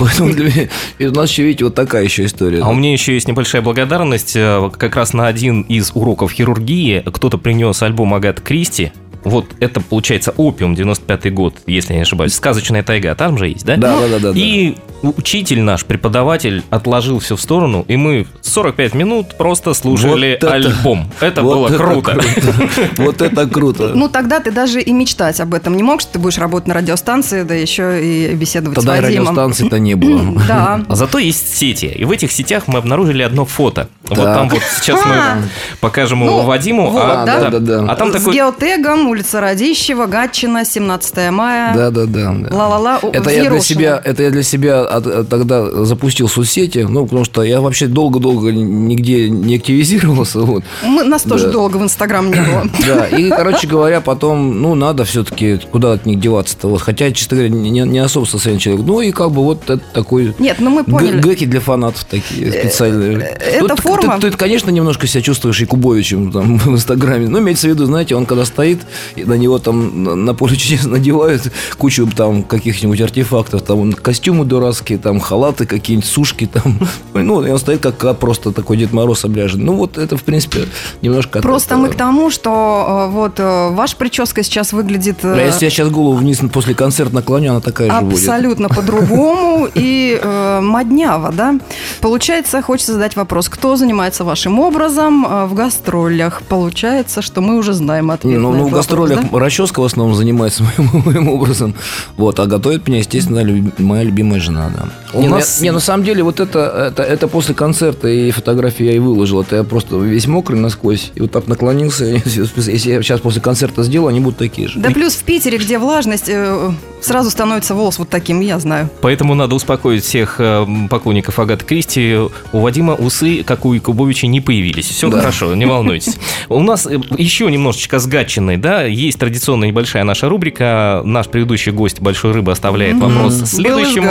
Поэтому 0.00 0.32
для 0.32 0.44
меня- 0.46 0.68
и 0.98 1.06
у 1.06 1.12
нас 1.12 1.30
еще, 1.30 1.44
видите, 1.44 1.64
вот 1.64 1.74
такая 1.74 2.02
еще 2.04 2.24
история. 2.24 2.62
А 2.62 2.68
у 2.68 2.74
меня 2.74 2.90
еще 2.92 3.14
есть 3.14 3.28
небольшая 3.28 3.62
благодарность. 3.62 4.34
Э, 4.34 4.70
Как 4.76 4.96
раз 4.96 5.12
на 5.12 5.26
один 5.28 5.60
из 5.62 5.92
уроков 5.94 6.32
хирургии 6.32 7.02
кто-то 7.12 7.38
принес 7.38 7.82
альбом 7.82 8.14
Агат 8.14 8.40
Кристи. 8.40 8.92
Вот 9.24 9.46
это, 9.60 9.80
получается, 9.80 10.32
«Опиум», 10.36 10.74
95-й 10.74 11.30
год, 11.30 11.54
если 11.66 11.92
я 11.92 11.98
не 11.98 12.02
ошибаюсь. 12.02 12.34
«Сказочная 12.34 12.82
тайга», 12.82 13.14
там 13.14 13.36
же 13.38 13.48
есть, 13.48 13.64
да? 13.64 13.76
Да, 13.76 14.00
да, 14.00 14.08
да, 14.08 14.18
да, 14.18 14.32
да. 14.32 14.38
И 14.38 14.76
учитель 15.02 15.60
наш, 15.62 15.84
преподаватель, 15.84 16.62
отложил 16.70 17.18
все 17.20 17.36
в 17.36 17.40
сторону, 17.40 17.84
и 17.88 17.96
мы 17.96 18.26
45 18.42 18.94
минут 18.94 19.36
просто 19.38 19.74
слушали 19.74 20.38
Вот 20.40 20.44
это- 20.44 20.52
альбом. 20.52 21.10
Это 21.20 21.42
Вот 21.42 21.54
было 21.54 21.68
это 21.68 21.76
круто. 21.78 22.20
Вот 22.96 23.22
это 23.22 23.46
круто. 23.48 23.92
Ну, 23.94 24.08
тогда 24.08 24.40
ты 24.40 24.50
даже 24.50 24.80
и 24.80 24.92
мечтать 24.92 25.40
об 25.40 25.54
этом 25.54 25.76
не 25.76 25.82
мог, 25.82 26.00
что 26.00 26.12
ты 26.14 26.18
будешь 26.18 26.38
работать 26.38 26.68
на 26.68 26.74
радиостанции, 26.74 27.42
да 27.42 27.54
еще 27.54 28.00
и 28.04 28.34
беседовать 28.34 28.76
Тогда 28.76 28.96
с 28.96 28.98
и 28.98 29.02
Вадимом. 29.02 29.26
радиостанции-то 29.28 29.78
не 29.78 29.94
было. 29.94 30.20
Да. 30.48 30.80
А 30.88 30.94
зато 30.96 31.18
есть 31.18 31.56
сети, 31.56 31.86
и 31.86 32.04
в 32.04 32.10
этих 32.10 32.32
сетях 32.32 32.64
мы 32.66 32.78
обнаружили 32.78 33.22
одно 33.22 33.44
фото. 33.44 33.88
Вот 34.08 34.16
там 34.16 34.48
вот 34.48 34.60
сейчас 34.80 35.04
мы 35.06 35.14
А. 35.14 35.42
покажем 35.80 36.20
Ну, 36.20 36.26
его 36.26 36.42
Вадиму, 36.42 36.90
вот, 36.90 37.02
а, 37.04 37.24
да? 37.24 37.40
Да, 37.40 37.50
да, 37.50 37.58
да. 37.60 37.92
а 37.92 37.94
там 37.94 38.10
с 38.10 38.14
такой 38.16 38.34
геотегом 38.34 39.09
улица 39.10 39.40
Радищева, 39.40 40.06
Гатчина, 40.06 40.64
17 40.64 41.30
мая. 41.30 41.74
Да, 41.74 41.90
да, 41.90 42.06
да. 42.06 42.32
да. 42.32 42.56
Ла-ла-ла. 42.56 43.00
Это 43.12 43.30
я, 43.30 43.50
для 43.50 43.60
себя, 43.60 44.00
это 44.04 44.22
я 44.22 44.30
для 44.30 44.42
себя 44.42 44.82
от- 44.82 45.06
от- 45.06 45.28
тогда 45.28 45.84
запустил 45.84 46.28
соцсети, 46.28 46.86
ну, 46.88 47.04
потому 47.04 47.24
что 47.24 47.42
я 47.42 47.60
вообще 47.60 47.86
долго-долго 47.86 48.52
нигде 48.52 49.28
не 49.28 49.56
активизировался. 49.56 50.40
Вот. 50.50 50.64
Мы, 50.82 51.04
нас 51.04 51.22
тоже 51.22 51.46
Да. 51.46 51.52
долго 51.52 51.76
в 51.76 51.82
Инстаграм 51.82 52.26
не 52.30 52.40
было. 52.40 52.64
Да, 52.86 53.06
и, 53.06 53.28
короче 53.30 53.66
говоря, 53.66 54.00
потом, 54.00 54.60
ну, 54.62 54.74
надо 54.74 55.04
все-таки 55.04 55.58
куда 55.70 55.92
от 55.92 56.06
них 56.06 56.18
деваться-то. 56.20 56.68
Вот, 56.68 56.80
хотя, 56.82 57.10
честно 57.12 57.36
говоря, 57.36 57.52
не, 57.54 57.70
не 57.70 57.98
особо 57.98 58.24
социальный 58.24 58.60
человек. 58.60 58.84
Ну, 58.86 59.00
и 59.00 59.10
как 59.12 59.30
бы 59.32 59.42
вот 59.44 59.64
это 59.70 59.78
такой... 59.92 60.34
Нет, 60.38 60.56
ну 60.60 60.70
мы 60.70 60.84
поняли. 60.84 61.20
Гэки 61.20 61.44
для 61.46 61.60
фанатов 61.60 62.04
такие 62.04 62.50
специальные. 62.50 63.18
это 63.20 63.60
Ну, 63.60 63.68
ты- 63.68 63.82
форма? 63.82 64.18
Ты, 64.20 64.30
ты, 64.30 64.36
конечно, 64.36 64.70
немножко 64.70 65.06
себя 65.06 65.22
чувствуешь 65.22 65.60
Якубовичем 65.60 66.32
там, 66.32 66.58
в 66.58 66.68
Инстаграме. 66.70 67.28
Ну, 67.28 67.38
имеется 67.40 67.66
в 67.66 67.70
виду, 67.70 67.84
знаете, 67.86 68.14
он 68.16 68.26
когда 68.26 68.44
стоит, 68.44 68.80
и 69.16 69.24
на 69.24 69.34
него 69.34 69.58
там 69.58 70.24
на, 70.24 70.34
поле 70.34 70.56
чудес 70.56 70.84
надевают 70.86 71.50
кучу 71.78 72.06
там 72.14 72.42
каких-нибудь 72.42 73.00
артефактов. 73.00 73.62
Там 73.62 73.92
костюмы 73.92 74.44
дурацкие, 74.44 74.98
там 74.98 75.20
халаты 75.20 75.66
какие-нибудь, 75.66 76.08
сушки 76.08 76.46
там. 76.46 76.78
Ну, 77.12 77.44
и 77.44 77.50
он 77.50 77.58
стоит 77.58 77.80
как, 77.80 78.18
просто 78.18 78.50
такой 78.50 78.76
Дед 78.76 78.92
Мороз 78.92 79.24
обряжен. 79.24 79.64
Ну, 79.64 79.74
вот 79.74 79.98
это, 79.98 80.16
в 80.16 80.24
принципе, 80.24 80.66
немножко... 81.02 81.40
Просто 81.40 81.76
мы 81.76 81.88
к 81.88 81.94
тому, 81.94 82.30
что 82.30 83.08
э, 83.08 83.12
вот 83.12 83.38
э, 83.38 83.68
ваша 83.70 83.96
прическа 83.96 84.42
сейчас 84.42 84.72
выглядит 84.72 85.24
э, 85.24 85.32
А 85.32 85.46
если 85.46 85.66
я 85.66 85.70
сейчас 85.70 85.90
голову 85.90 86.16
вниз 86.16 86.40
после 86.52 86.74
концерта 86.74 87.14
наклоню, 87.14 87.50
она 87.50 87.60
такая 87.60 87.90
же 87.90 88.00
будет. 88.00 88.18
абсолютно 88.18 88.68
по-другому 88.68 89.68
и 89.74 90.18
э, 90.20 90.60
модняво, 90.60 91.32
да? 91.32 91.58
Получается, 92.00 92.62
хочется 92.62 92.92
задать 92.92 93.16
вопрос, 93.16 93.48
кто 93.48 93.76
занимается 93.76 94.24
вашим 94.24 94.58
образом 94.58 95.26
э, 95.26 95.46
в 95.46 95.54
гастролях? 95.54 96.42
Получается, 96.48 97.22
что 97.22 97.40
мы 97.40 97.56
уже 97.58 97.72
знаем 97.72 98.10
ответ 98.10 98.38
Ну, 98.38 98.52
ну, 98.52 98.68
этот 98.68 98.89
вопрос, 98.90 99.10
да? 99.30 99.38
расческа 99.38 99.80
в 99.80 99.84
основном 99.84 100.14
занимается 100.16 100.62
моим, 100.78 101.02
моим 101.04 101.28
образом. 101.28 101.74
Вот, 102.16 102.38
а 102.40 102.46
готовит 102.46 102.86
меня, 102.88 102.98
естественно, 102.98 103.40
люб- 103.42 103.78
моя 103.78 104.02
любимая 104.04 104.40
жена, 104.40 104.70
да. 104.74 104.88
У 105.12 105.20
не, 105.20 105.28
ну, 105.28 105.36
нас- 105.36 105.58
я- 105.60 105.64
не, 105.64 105.72
на 105.72 105.80
самом 105.80 106.04
деле, 106.04 106.22
вот 106.22 106.40
это, 106.40 106.88
это, 106.90 107.02
это 107.02 107.28
после 107.28 107.54
концерта 107.54 108.08
и 108.08 108.30
фотографии 108.30 108.84
я 108.84 108.92
и 108.92 108.98
выложил. 108.98 109.40
Это 109.42 109.56
я 109.56 109.64
просто 109.64 109.96
весь 109.96 110.26
мокрый 110.26 110.58
насквозь. 110.58 111.10
И 111.14 111.20
вот 111.20 111.30
так 111.32 111.48
наклонился. 111.48 112.04
Если 112.24 112.90
я 112.90 113.02
сейчас 113.02 113.20
после 113.20 113.40
концерта 113.40 113.82
сделаю, 113.82 114.08
они 114.08 114.20
будут 114.20 114.38
такие 114.38 114.68
же. 114.68 114.78
Да 114.78 114.90
плюс 114.90 115.14
в 115.14 115.22
Питере, 115.24 115.58
где 115.58 115.78
влажность, 115.78 116.28
э, 116.28 116.70
сразу 117.00 117.30
становится 117.30 117.74
волос 117.74 117.98
вот 117.98 118.08
таким, 118.08 118.40
я 118.40 118.58
знаю. 118.58 118.88
Поэтому 119.00 119.34
надо 119.34 119.54
успокоить 119.54 120.04
всех 120.04 120.36
э, 120.38 120.66
поклонников 120.88 121.38
Агаты 121.38 121.64
Кристи. 121.64 122.16
У 122.52 122.60
Вадима 122.60 122.94
усы, 122.94 123.42
как 123.42 123.64
у 123.64 123.72
Якубовича, 123.72 124.26
не 124.26 124.40
появились. 124.40 124.86
Все 124.86 125.08
Да. 125.10 125.18
хорошо, 125.20 125.54
не 125.54 125.66
волнуйтесь. 125.66 126.16
У 126.48 126.60
нас 126.62 126.86
э, 126.86 127.00
еще 127.16 127.50
немножечко 127.50 127.98
с 127.98 128.06
Гатчиной, 128.06 128.56
да, 128.56 128.84
есть 128.84 129.18
традиционная 129.18 129.68
небольшая 129.68 130.04
наша 130.04 130.28
рубрика. 130.28 131.02
Наш 131.04 131.26
предыдущий 131.28 131.72
гость 131.72 132.00
Большой 132.00 132.32
Рыбы 132.32 132.52
оставляет 132.52 132.96
вопрос 132.98 133.42
следующему. 133.44 134.08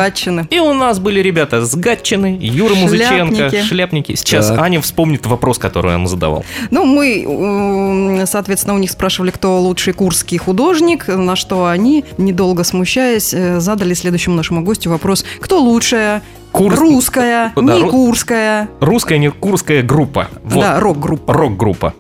И 0.50 0.60
у 0.60 0.74
нас 0.74 0.89
были 0.98 1.20
ребята 1.20 1.64
с 1.64 1.76
Гатчины, 1.76 2.38
Юра 2.42 2.74
Музыченко, 2.74 3.36
Шляпники. 3.36 3.62
шляпники. 3.68 4.16
Сейчас 4.16 4.48
Так. 4.48 4.60
Аня 4.62 4.82
вспомнит 4.82 5.28
вопрос, 5.28 5.60
который 5.60 5.90
я 5.90 5.94
ему 5.94 6.08
задавал. 6.08 6.44
Ну, 6.72 6.86
мы, 6.86 8.24
соответственно, 8.26 8.74
у 8.74 8.80
них 8.80 8.90
спрашивали, 8.90 9.30
кто 9.30 9.60
лучший 9.62 9.94
курский 9.94 10.38
художник, 10.40 11.08
на 11.08 11.36
что 11.36 11.68
они, 11.68 12.04
недолго 12.18 12.64
смущаясь, 12.64 13.34
э, 13.34 13.60
задали 13.60 13.94
следующему 13.94 14.36
нашему 14.36 14.64
гостю 14.64 14.90
вопрос, 14.90 15.24
кто 15.40 15.60
лучшая, 15.62 16.24
Курс- 16.52 16.80
русская, 16.80 17.54
Да, 17.56 17.62
не 17.62 17.82
ру- 17.84 17.90
курская, 17.90 18.70
Русская, 18.80 19.20
не 19.20 19.30
курская 19.30 19.84
группа. 19.84 20.30
Вот. 20.44 20.62
да, 20.62 20.80
рок-группа. 20.80 21.32
Рок-группа. 21.34 21.94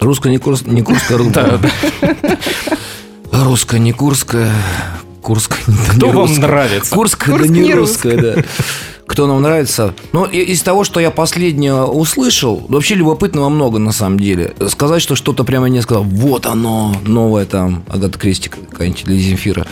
Русская 0.00 0.28
не, 0.30 0.38
курс, 0.38 0.62
не 0.66 0.82
курская 0.82 1.18
да. 1.32 1.58
Русская 3.32 3.78
не 3.80 3.92
курская. 3.92 4.50
Курская 5.24 5.58
не 5.66 5.74
Кто 5.96 6.08
вам 6.08 6.16
русская. 6.28 6.42
нравится? 6.42 6.94
Курская, 6.94 7.34
Курск 7.34 7.48
да 7.48 7.52
не 7.54 7.60
не 7.60 7.74
русская, 7.74 8.16
да. 8.18 8.42
Кто 9.14 9.28
нам 9.28 9.42
нравится? 9.42 9.94
Ну, 10.12 10.24
и- 10.24 10.40
из 10.40 10.62
того, 10.62 10.82
что 10.82 10.98
я 10.98 11.12
последнее 11.12 11.84
услышал, 11.84 12.66
вообще 12.68 12.96
любопытного 12.96 13.48
много 13.48 13.78
на 13.78 13.92
самом 13.92 14.18
деле. 14.18 14.54
Сказать, 14.66 15.00
что 15.02 15.14
что-то 15.14 15.44
прямо 15.44 15.68
не 15.68 15.80
сказал, 15.82 16.02
вот 16.02 16.46
оно, 16.46 16.96
новое 17.06 17.44
там, 17.44 17.84
Агата 17.88 18.18
Кристи 18.18 18.48
какая-нибудь 18.50 19.04
или 19.06 19.16
Земфира. 19.18 19.68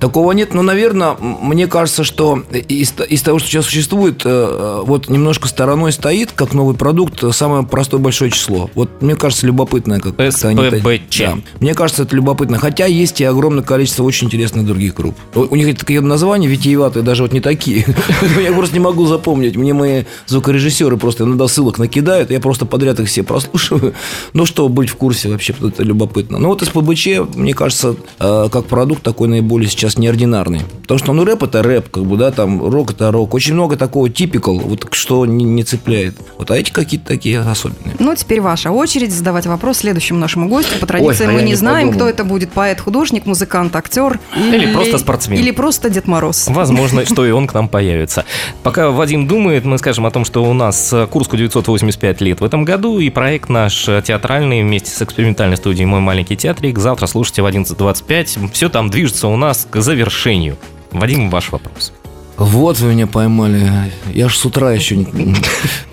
Такого 0.00 0.32
нет, 0.32 0.54
но, 0.54 0.62
наверное, 0.62 1.14
мне 1.20 1.66
кажется, 1.66 2.04
что 2.04 2.42
из, 2.50 2.94
из 3.10 3.20
того, 3.20 3.38
что 3.38 3.48
сейчас 3.48 3.66
существует, 3.66 4.22
э, 4.24 4.82
вот 4.86 5.10
немножко 5.10 5.46
стороной 5.46 5.92
стоит, 5.92 6.32
как 6.32 6.54
новый 6.54 6.74
продукт, 6.74 7.22
самое 7.34 7.64
простое 7.64 8.00
большое 8.00 8.30
число. 8.30 8.70
Вот 8.74 9.02
мне 9.02 9.14
кажется, 9.14 9.46
любопытное, 9.46 10.00
как 10.00 10.14
СПБЧ. 10.14 11.18
Да. 11.18 11.38
Мне 11.60 11.74
кажется, 11.74 12.04
это 12.04 12.16
любопытно. 12.16 12.58
Хотя 12.58 12.86
есть 12.86 13.20
и 13.20 13.24
огромное 13.24 13.62
количество 13.62 14.04
очень 14.04 14.28
интересных 14.28 14.64
других 14.64 14.94
групп. 14.94 15.16
У 15.34 15.54
них 15.54 15.78
такие 15.78 16.00
названия 16.00 16.48
витиеватые, 16.48 17.02
даже 17.02 17.24
вот 17.24 17.34
не 17.34 17.40
такие. 17.40 17.84
Я 18.42 18.52
просто 18.52 18.74
не 18.74 18.85
могу 18.86 19.06
запомнить. 19.06 19.56
Мне 19.56 19.74
мои 19.74 20.04
звукорежиссеры 20.26 20.96
просто 20.96 21.24
иногда 21.24 21.48
ссылок 21.48 21.78
накидают, 21.78 22.30
я 22.30 22.40
просто 22.40 22.66
подряд 22.66 23.00
их 23.00 23.08
все 23.08 23.22
прослушиваю. 23.22 23.94
Ну, 24.32 24.46
чтобы 24.46 24.74
быть 24.74 24.90
в 24.90 24.96
курсе 24.96 25.28
вообще, 25.28 25.54
это 25.60 25.82
любопытно. 25.82 26.38
Ну, 26.38 26.48
вот 26.48 26.62
СПБЧ, 26.62 27.34
мне 27.34 27.54
кажется, 27.54 27.96
э, 28.18 28.48
как 28.50 28.66
продукт 28.66 29.02
такой 29.02 29.28
наиболее 29.28 29.68
сейчас 29.68 29.98
неординарный. 29.98 30.60
Потому 30.82 30.98
что, 30.98 31.12
ну, 31.12 31.24
рэп 31.24 31.42
это 31.42 31.62
рэп, 31.62 31.90
как 31.90 32.04
бы, 32.04 32.16
да, 32.16 32.30
там, 32.30 32.64
рок 32.68 32.92
это 32.92 33.10
рок. 33.10 33.34
Очень 33.34 33.54
много 33.54 33.76
такого 33.76 34.08
типикал, 34.08 34.58
вот 34.58 34.86
что 34.92 35.26
не, 35.26 35.44
не 35.44 35.64
цепляет. 35.64 36.16
Вот, 36.38 36.50
а 36.50 36.56
эти 36.56 36.70
какие-то 36.70 37.06
такие 37.06 37.40
особенные. 37.40 37.96
Ну, 37.98 38.14
теперь 38.14 38.40
ваша 38.40 38.70
очередь 38.70 39.12
задавать 39.12 39.46
вопрос 39.46 39.78
следующему 39.78 40.18
нашему 40.18 40.48
гостю. 40.48 40.78
По 40.80 40.86
традиции 40.86 41.26
а 41.26 41.30
мы 41.30 41.42
не 41.42 41.56
не 41.56 41.58
знаем, 41.58 41.88
подумал. 41.88 42.08
кто 42.08 42.08
это 42.08 42.24
будет. 42.24 42.52
Поэт, 42.52 42.80
художник, 42.80 43.26
музыкант, 43.26 43.74
актер. 43.74 44.20
Или 44.36 44.72
просто 44.72 44.98
спортсмен. 44.98 45.38
Или 45.38 45.50
просто 45.50 45.90
Дед 45.90 46.06
Мороз. 46.06 46.46
Возможно, 46.48 47.04
что 47.04 47.26
и 47.26 47.30
он 47.30 47.46
к 47.46 47.54
нам 47.54 47.68
появится. 47.68 48.24
Пока 48.62 48.75
Вадим 48.76 49.26
думает, 49.26 49.64
мы 49.64 49.78
скажем 49.78 50.06
о 50.06 50.10
том, 50.10 50.24
что 50.24 50.44
у 50.44 50.52
нас 50.52 50.92
э, 50.92 51.06
Курску 51.06 51.36
985 51.36 52.20
лет 52.20 52.40
в 52.40 52.44
этом 52.44 52.64
году, 52.64 52.98
и 52.98 53.10
проект 53.10 53.48
наш 53.48 53.88
э, 53.88 54.02
театральный 54.04 54.62
вместе 54.62 54.90
с 54.90 55.02
экспериментальной 55.02 55.56
студией 55.56 55.86
«Мой 55.86 56.00
маленький 56.00 56.36
театрик». 56.36 56.78
Завтра 56.78 57.06
слушайте 57.06 57.42
в 57.42 57.46
11.25. 57.46 58.52
Все 58.52 58.68
там 58.68 58.90
движется 58.90 59.28
у 59.28 59.36
нас 59.36 59.66
к 59.70 59.80
завершению. 59.80 60.56
Вадим, 60.92 61.30
ваш 61.30 61.50
вопрос. 61.50 61.92
Вот 62.36 62.78
вы 62.80 62.92
меня 62.92 63.06
поймали. 63.06 63.70
Я 64.12 64.28
ж 64.28 64.36
с 64.36 64.44
утра 64.44 64.72
еще 64.72 64.96
не- 64.96 65.34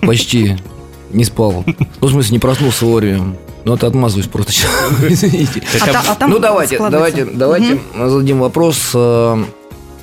почти 0.06 0.56
не 1.10 1.24
спал. 1.24 1.64
Ну, 1.66 2.06
в 2.06 2.10
смысле, 2.10 2.32
не 2.32 2.38
проснулся 2.38 2.84
вовремя. 2.84 3.34
Ну, 3.64 3.74
это 3.74 3.86
отмазываюсь 3.86 4.28
просто 4.28 4.52
сейчас. 4.52 4.70
Извините. 5.08 5.62
А 5.80 6.16
а 6.20 6.26
Ну, 6.26 6.38
давайте, 6.38 6.78
давайте, 6.78 7.24
давайте 7.24 7.78
зададим 7.96 8.40
вопрос. 8.40 8.90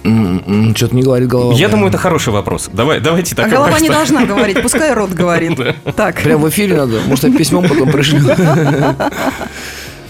Что-то 0.04 0.96
не 0.96 1.04
говорит 1.04 1.28
голова. 1.30 1.54
Я 1.54 1.70
думаю, 1.70 1.90
это 1.90 1.98
хороший 1.98 2.34
вопрос. 2.34 2.70
Давай, 2.74 3.00
давайте 3.00 3.34
А 3.36 3.38
так. 3.38 3.50
голова 3.52 3.80
не 3.80 3.90
должна 3.90 4.26
говорить, 4.26 4.62
пускай 4.62 4.94
рот 4.94 5.12
говорит. 5.12 5.60
Так. 5.96 6.22
Прям 6.22 6.42
в 6.42 6.50
эфире 6.50 6.76
надо? 6.78 7.00
Может, 7.08 7.26
я 7.26 7.38
письмом 7.38 7.68
потом 7.68 7.92
пришлю? 7.92 8.22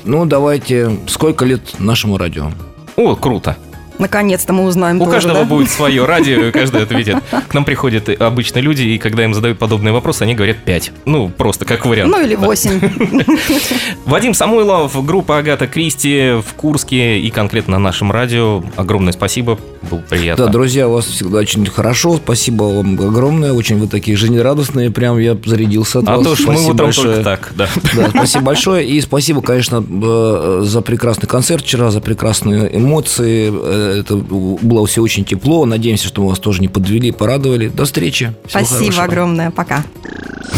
Ну, 0.03 0.25
давайте. 0.25 0.97
Сколько 1.07 1.45
лет 1.45 1.61
нашему 1.79 2.17
радио? 2.17 2.51
О, 2.95 3.15
круто. 3.15 3.55
Наконец-то 3.99 4.53
мы 4.53 4.63
узнаем 4.63 5.01
У 5.01 5.05
тоже, 5.05 5.17
каждого 5.17 5.39
да? 5.39 5.45
будет 5.45 5.69
свое 5.69 6.05
радио, 6.05 6.45
и 6.45 6.51
каждый 6.51 6.83
ответит. 6.83 7.17
К 7.47 7.53
нам 7.53 7.65
приходят 7.65 8.09
обычные 8.09 8.61
люди, 8.61 8.83
и 8.83 8.97
когда 8.97 9.23
им 9.23 9.33
задают 9.33 9.59
подобные 9.59 9.93
вопросы, 9.93 10.23
они 10.23 10.35
говорят 10.35 10.57
5. 10.57 10.91
Ну, 11.05 11.29
просто 11.29 11.65
как 11.65 11.85
вариант. 11.85 12.11
Ну 12.11 12.21
или 12.21 12.35
восемь. 12.35 12.79
Вадим 14.05 14.33
Самойлов, 14.33 15.05
группа 15.05 15.37
Агата 15.37 15.67
Кристи 15.67 16.41
в 16.41 16.53
Курске 16.55 17.19
и 17.19 17.29
конкретно 17.29 17.73
на 17.73 17.79
нашем 17.79 18.11
радио. 18.11 18.63
Огромное 18.75 19.13
спасибо, 19.13 19.59
было 19.89 19.99
приятно. 19.99 20.45
Да, 20.45 20.51
друзья, 20.51 20.87
у 20.87 20.93
вас 20.93 21.05
всегда 21.05 21.39
очень 21.39 21.65
хорошо. 21.65 22.17
Спасибо 22.17 22.63
вам 22.63 22.93
огромное. 22.99 23.53
Очень 23.53 23.77
вы 23.77 23.87
такие 23.87 24.17
жизнерадостные. 24.17 24.91
Прям 24.91 25.17
я 25.17 25.37
зарядился 25.45 25.99
от 25.99 26.07
а 26.07 26.17
вас. 26.17 26.25
то 26.25 26.35
ж 26.35 26.47
мы 26.47 26.61
утром 26.61 26.87
большое. 26.87 27.15
только 27.15 27.23
так, 27.23 27.51
да. 27.55 27.69
Да, 27.95 28.09
спасибо 28.09 28.45
большое. 28.45 28.87
И 28.87 29.01
спасибо, 29.01 29.41
конечно, 29.41 29.83
э, 29.87 30.61
за 30.63 30.81
прекрасный 30.81 31.27
концерт 31.27 31.63
вчера, 31.63 31.91
за 31.91 32.01
прекрасные 32.01 32.75
эмоции. 32.75 33.51
Это 33.81 34.15
было 34.15 34.85
все 34.87 35.01
очень 35.01 35.25
тепло. 35.25 35.65
Надеемся, 35.65 36.07
что 36.07 36.21
мы 36.21 36.29
вас 36.29 36.39
тоже 36.39 36.61
не 36.61 36.67
подвели, 36.67 37.11
порадовали. 37.11 37.67
До 37.67 37.85
встречи. 37.85 38.33
Всего 38.45 38.65
Спасибо 38.65 38.79
хорошего. 38.79 39.03
огромное. 39.03 39.51
Пока. 39.51 39.83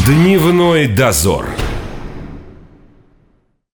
Дневной 0.05 0.87
дозор. 0.87 1.45